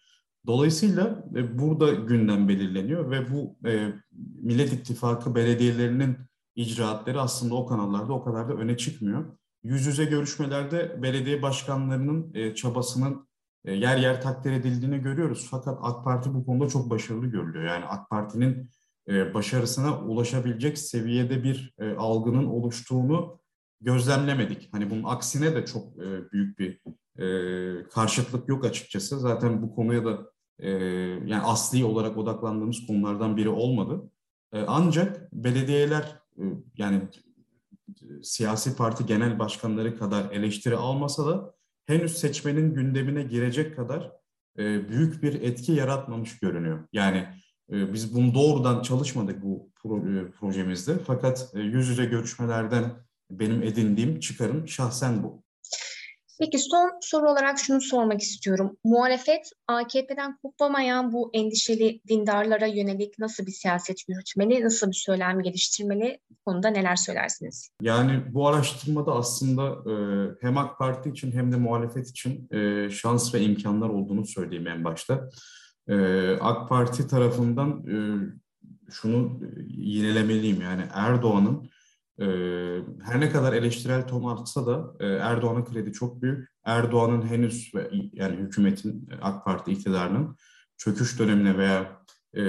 Dolayısıyla 0.48 1.26
e, 1.36 1.60
burada 1.60 1.92
gündem 1.92 2.48
belirleniyor 2.48 3.12
ve 3.12 3.32
bu 3.34 3.58
e, 3.68 3.94
Millet 4.42 4.74
İttifakı 4.74 5.36
belediyelerinin 5.36 6.18
icraatları 6.56 7.22
aslında 7.22 7.56
o 7.56 7.66
kanallarda 7.66 8.14
o 8.14 8.24
kadar 8.24 8.50
da 8.50 8.54
öne 8.54 8.78
çıkmıyor. 8.78 9.38
Yüz 9.64 9.86
yüze 9.86 10.06
görüşmelerde 10.06 11.00
belediye 11.02 11.42
başkanlarının 11.42 12.34
e, 12.34 12.56
çabasının 12.56 13.14
e, 13.14 13.31
yer 13.66 13.98
yer 13.98 14.22
takdir 14.22 14.52
edildiğini 14.52 14.98
görüyoruz. 15.02 15.48
Fakat 15.52 15.80
AK 15.82 16.04
Parti 16.04 16.34
bu 16.34 16.46
konuda 16.46 16.70
çok 16.70 16.90
başarılı 16.90 17.28
görülüyor. 17.28 17.66
Yani 17.66 17.86
AK 17.86 18.10
Parti'nin 18.10 18.70
e, 19.08 19.34
başarısına 19.34 20.00
ulaşabilecek 20.00 20.78
seviyede 20.78 21.44
bir 21.44 21.74
e, 21.80 21.96
algının 21.96 22.46
oluştuğunu 22.46 23.40
gözlemlemedik. 23.82 24.70
Hani 24.74 24.90
bunun 24.90 25.04
aksine 25.04 25.56
de 25.56 25.66
çok 25.66 25.98
büyük 26.32 26.60
bir 26.60 26.82
karşıtlık 27.90 28.50
yok 28.50 28.66
açıkçası. 28.66 29.20
Zaten 29.20 29.62
bu 29.62 29.76
konuya 29.76 30.06
da 30.06 30.32
yani 31.26 31.42
asli 31.42 31.86
olarak 31.86 32.18
odaklandığımız 32.18 32.88
konulardan 32.88 33.38
biri 33.38 33.50
olmadı. 33.50 34.12
Ancak 34.52 35.34
belediyeler 35.34 36.20
yani 36.78 37.02
siyasi 38.24 38.76
parti 38.76 39.06
genel 39.06 39.40
başkanları 39.40 39.98
kadar 39.98 40.32
eleştiri 40.32 40.76
almasa 40.76 41.28
da 41.28 41.54
henüz 41.86 42.18
seçmenin 42.18 42.74
gündemine 42.74 43.24
girecek 43.24 43.76
kadar 43.76 44.12
e, 44.58 44.90
büyük 44.90 45.24
bir 45.24 45.42
etki 45.42 45.72
yaratmamış 45.72 46.40
görünüyor. 46.40 46.88
Yani 46.94 47.28
e, 47.72 47.94
biz 47.94 48.16
bunu 48.16 48.34
doğrudan 48.34 48.82
çalışmadık 48.82 49.44
bu 49.44 49.72
pro, 49.76 49.98
e, 49.98 50.32
projemizde 50.32 51.00
fakat 51.00 51.52
e, 51.56 51.60
yüz 51.60 51.88
yüze 51.88 52.06
görüşmelerden 52.06 52.92
benim 53.32 53.64
edindiğim 53.64 54.20
çıkarım 54.20 54.68
şahsen 54.68 55.24
bu. 55.24 55.44
Peki 56.42 56.60
son 56.60 56.92
soru 57.02 57.30
olarak 57.30 57.60
şunu 57.60 57.82
sormak 57.82 58.22
istiyorum. 58.22 58.78
Muhalefet 58.84 59.52
AKP'den 59.68 60.38
kopamayan 60.38 61.12
bu 61.14 61.30
endişeli 61.34 62.02
dindarlara 62.08 62.66
yönelik 62.66 63.20
nasıl 63.20 63.46
bir 63.46 63.52
siyaset 63.52 64.10
yürütmeli, 64.10 64.64
nasıl 64.64 64.88
bir 64.88 64.94
söylem 64.94 65.42
geliştirmeli? 65.42 66.20
Konuda 66.46 66.70
neler 66.70 66.96
söylersiniz? 66.96 67.70
Yani 67.82 68.24
bu 68.34 68.48
araştırmada 68.48 69.12
aslında 69.12 69.92
e, 69.92 69.94
hem 70.42 70.58
AK 70.58 70.78
Parti 70.78 71.10
için 71.10 71.32
hem 71.32 71.52
de 71.52 71.56
muhalefet 71.56 72.10
için 72.10 72.50
e, 72.52 72.90
şans 72.90 73.34
ve 73.34 73.42
imkanlar 73.42 73.90
olduğunu 73.90 74.26
söyleyeyim 74.26 74.68
en 74.68 74.84
başta. 74.84 75.30
E, 75.88 75.96
AK 76.42 76.70
Parti 76.70 77.08
tarafından 77.08 77.84
şunu 78.92 79.40
yinelemeliyim 79.68 80.62
yani 80.62 80.84
Erdoğan'ın 80.94 81.71
her 83.04 83.20
ne 83.20 83.30
kadar 83.30 83.54
eleştirel 83.54 84.08
ton 84.08 84.36
atsa 84.36 84.68
da 84.68 84.94
e, 85.00 85.08
Erdoğan'ın 85.08 85.66
kredi 85.66 85.94
çok 85.94 86.22
büyük. 86.22 86.50
Erdoğan'ın 86.66 87.22
henüz 87.22 87.72
yani 88.14 88.36
hükümetin 88.38 89.10
AK 89.22 89.46
Parti 89.46 89.72
iktidarının 89.72 90.36
çöküş 90.78 91.20
dönemine 91.20 91.58
veya 91.58 92.02
e, 92.34 92.42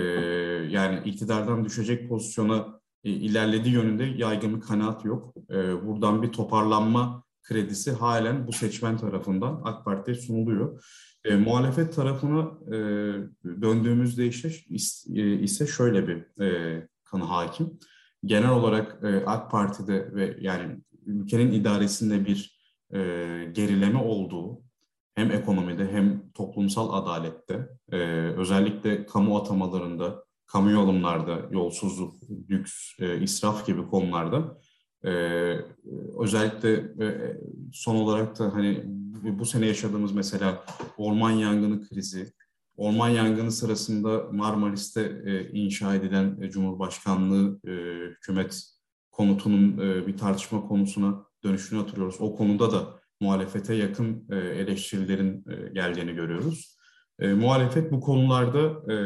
yani 0.71 1.09
iktidardan 1.09 1.65
düşecek 1.65 2.09
pozisyona 2.09 2.81
e, 3.05 3.11
ilerlediği 3.11 3.75
yönünde 3.75 4.05
yaygın 4.05 4.57
bir 4.57 4.61
kanaat 4.61 5.05
yok. 5.05 5.35
E, 5.51 5.87
buradan 5.87 6.23
bir 6.23 6.33
toparlanma 6.33 7.25
kredisi 7.43 7.93
halen 7.93 8.47
bu 8.47 8.53
seçmen 8.53 8.97
tarafından 8.97 9.61
AK 9.65 9.85
Parti'ye 9.85 10.17
sunuluyor. 10.17 10.85
E, 11.25 11.37
muhalefet 11.37 11.95
tarafına 11.95 12.51
e, 12.67 12.77
döndüğümüzde 13.63 14.27
işte 14.27 14.51
e, 15.15 15.33
ise 15.33 15.67
şöyle 15.67 16.09
bir 16.09 16.43
e, 16.45 16.89
kanı 17.05 17.25
hakim. 17.25 17.79
Genel 18.25 18.51
olarak 18.51 19.05
e, 19.05 19.25
AK 19.27 19.51
Parti'de 19.51 20.15
ve 20.15 20.37
yani 20.41 20.77
ülkenin 21.07 21.53
idaresinde 21.53 22.27
bir 22.27 22.63
e, 22.95 22.99
gerileme 23.53 23.99
olduğu 23.99 24.63
hem 25.15 25.31
ekonomide 25.31 25.93
hem 25.93 26.31
toplumsal 26.35 26.93
adalette 26.93 27.69
e, 27.93 27.97
özellikle 28.37 29.07
kamu 29.07 29.37
atamalarında, 29.37 30.25
kamu 30.47 30.71
yolumlarda 30.71 31.49
yolsuzluk, 31.51 32.15
lüks, 32.51 32.99
israf 33.21 33.67
gibi 33.67 33.87
konularda 33.87 34.59
özellikle 36.19 36.85
son 37.73 37.97
olarak 37.97 38.39
da 38.39 38.55
hani 38.55 38.83
bu 39.39 39.47
sene 39.47 39.67
yaşadığımız 39.67 40.13
mesela 40.13 40.65
orman 40.97 41.31
yangını 41.31 41.89
krizi, 41.89 42.33
orman 42.77 43.09
yangını 43.09 43.53
sırasında 43.53 44.29
Marmaris'te 44.33 45.23
e, 45.25 45.51
inşa 45.51 45.95
edilen 45.95 46.41
e, 46.41 46.51
Cumhurbaşkanlığı 46.51 47.61
e, 47.67 47.71
hükümet 48.11 48.63
konutunun 49.11 49.79
e, 49.79 50.07
bir 50.07 50.17
tartışma 50.17 50.69
konusuna 50.69 51.25
dönüşünü 51.45 51.81
hatırlıyoruz. 51.81 52.17
O 52.21 52.37
konuda 52.37 52.73
da 52.73 53.01
muhalefete 53.21 53.75
yakın 53.75 54.27
e, 54.31 54.37
eleştirilerin 54.37 55.45
e, 55.51 55.69
geldiğini 55.69 56.15
görüyoruz. 56.15 56.77
E, 57.19 57.33
muhalefet 57.33 57.93
bu 57.93 58.01
konularda 58.01 58.93
e, 58.93 58.97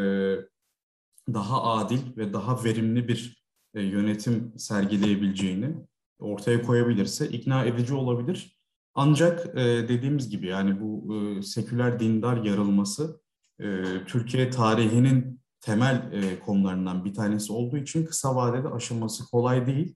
daha 1.35 1.63
adil 1.63 2.17
ve 2.17 2.33
daha 2.33 2.65
verimli 2.65 3.09
bir 3.09 3.45
e, 3.75 3.83
yönetim 3.83 4.53
sergileyebileceğini 4.57 5.77
ortaya 6.19 6.63
koyabilirse 6.63 7.29
ikna 7.29 7.65
edici 7.65 7.95
olabilir. 7.95 8.57
Ancak 8.95 9.47
e, 9.57 9.65
dediğimiz 9.89 10.29
gibi 10.29 10.47
yani 10.47 10.81
bu 10.81 11.15
e, 11.15 11.43
seküler 11.43 12.01
dindar 12.01 12.45
yarılması 12.45 13.21
e, 13.61 13.85
Türkiye 14.07 14.51
tarihinin 14.51 15.41
temel 15.61 16.13
e, 16.13 16.41
konularından 16.41 17.05
bir 17.05 17.15
tanesi 17.15 17.53
olduğu 17.53 17.77
için 17.77 18.07
kısa 18.07 18.37
vadede 18.37 18.69
aşılması 18.69 19.31
kolay 19.31 19.67
değil. 19.67 19.95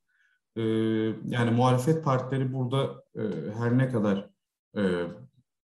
E, 0.56 0.62
yani 1.26 1.50
muhalefet 1.50 2.04
partileri 2.04 2.52
burada 2.52 3.04
e, 3.16 3.22
her 3.58 3.78
ne 3.78 3.88
kadar 3.88 4.30
e, 4.76 4.82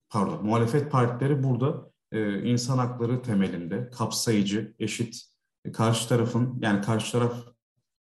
pardon 0.08 0.46
muhalefet 0.46 0.92
partileri 0.92 1.42
burada 1.42 1.90
e, 2.12 2.42
insan 2.42 2.78
hakları 2.78 3.22
temelinde 3.22 3.90
kapsayıcı, 3.90 4.74
eşit, 4.78 5.22
e, 5.64 5.72
karşı 5.72 6.08
tarafın 6.08 6.58
yani 6.62 6.80
karşı 6.80 7.12
taraf 7.12 7.34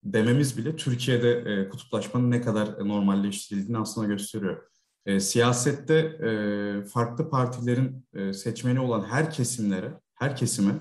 dememiz 0.04 0.58
bile 0.58 0.76
Türkiye'de 0.76 1.30
e, 1.30 1.68
kutuplaşmanın 1.68 2.30
ne 2.30 2.40
kadar 2.40 2.88
normalleştirildiğini 2.88 3.78
aslında 3.78 4.06
gösteriyor. 4.06 4.62
E, 5.06 5.20
siyasette 5.20 5.94
e, 5.94 6.84
farklı 6.84 7.30
partilerin 7.30 8.06
e, 8.14 8.32
seçmeni 8.32 8.80
olan 8.80 9.04
her 9.04 9.30
kesimlere, 9.30 10.00
her 10.14 10.36
kesime 10.36 10.72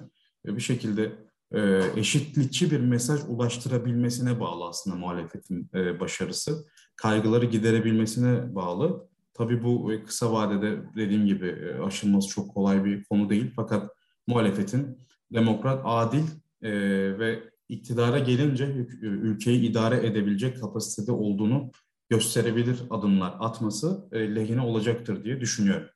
e, 0.45 0.55
bir 0.55 0.61
şekilde 0.61 1.11
e, 1.51 1.81
eşitlikçi 1.95 2.71
bir 2.71 2.79
mesaj 2.79 3.19
ulaştırabilmesine 3.27 4.39
bağlı 4.39 4.67
aslında 4.67 4.95
muhalefetin 4.95 5.69
e, 5.73 5.99
başarısı. 5.99 6.65
Kaygıları 6.95 7.45
giderebilmesine 7.45 8.55
bağlı. 8.55 9.07
Tabii 9.33 9.63
bu 9.63 9.93
e, 9.93 10.03
kısa 10.03 10.33
vadede 10.33 10.81
dediğim 10.95 11.25
gibi 11.25 11.47
e, 11.47 11.79
aşılması 11.83 12.29
çok 12.29 12.53
kolay 12.53 12.85
bir 12.85 13.03
konu 13.03 13.29
değil. 13.29 13.51
Fakat 13.55 13.91
muhalefetin 14.27 14.97
demokrat, 15.33 15.81
adil 15.85 16.23
e, 16.61 16.71
ve 17.19 17.43
iktidara 17.69 18.19
gelince 18.19 18.65
ülkeyi 19.01 19.61
idare 19.61 20.07
edebilecek 20.07 20.61
kapasitede 20.61 21.11
olduğunu 21.11 21.71
gösterebilir 22.09 22.83
adımlar 22.89 23.35
atması 23.39 24.09
lehine 24.13 24.61
olacaktır 24.61 25.23
diye 25.23 25.39
düşünüyorum. 25.39 25.87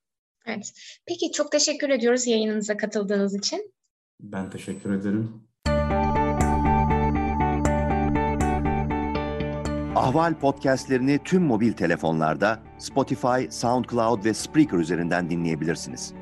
Evet. 0.46 0.74
Peki 1.08 1.32
çok 1.32 1.52
teşekkür 1.52 1.90
ediyoruz 1.90 2.28
yayınımıza 2.28 2.78
katıldığınız 2.78 3.36
için. 3.36 3.74
Ben 4.20 4.50
teşekkür 4.50 4.94
ederim. 4.94 5.42
Ahval 9.96 10.40
podcastlerini 10.40 11.20
tüm 11.24 11.44
mobil 11.44 11.74
telefonlarda 11.74 12.60
Spotify, 12.78 13.50
SoundCloud 13.50 14.26
ve 14.26 14.34
Spreaker 14.34 14.78
üzerinden 14.78 15.30
dinleyebilirsiniz. 15.30 16.14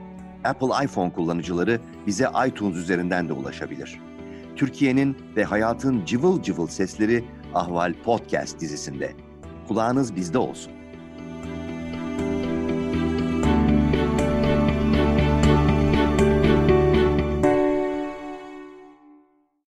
Apple 0.44 0.86
iPhone 0.86 1.14
kullanıcıları 1.14 1.80
bize 2.08 2.28
iTunes 2.48 2.78
üzerinden 2.78 3.30
de 3.30 3.34
ulaşabilir. 3.34 4.00
Türkiye'nin 4.56 5.18
ve 5.36 5.44
hayatın 5.44 6.06
cıvıl 6.06 6.42
cıvıl 6.42 6.68
sesleri 6.68 7.26
Ahval 7.54 7.94
Podcast 8.04 8.60
dizisinde. 8.60 9.29
Kulağınız 9.70 10.16
bizde 10.16 10.38
olsun. 10.38 10.72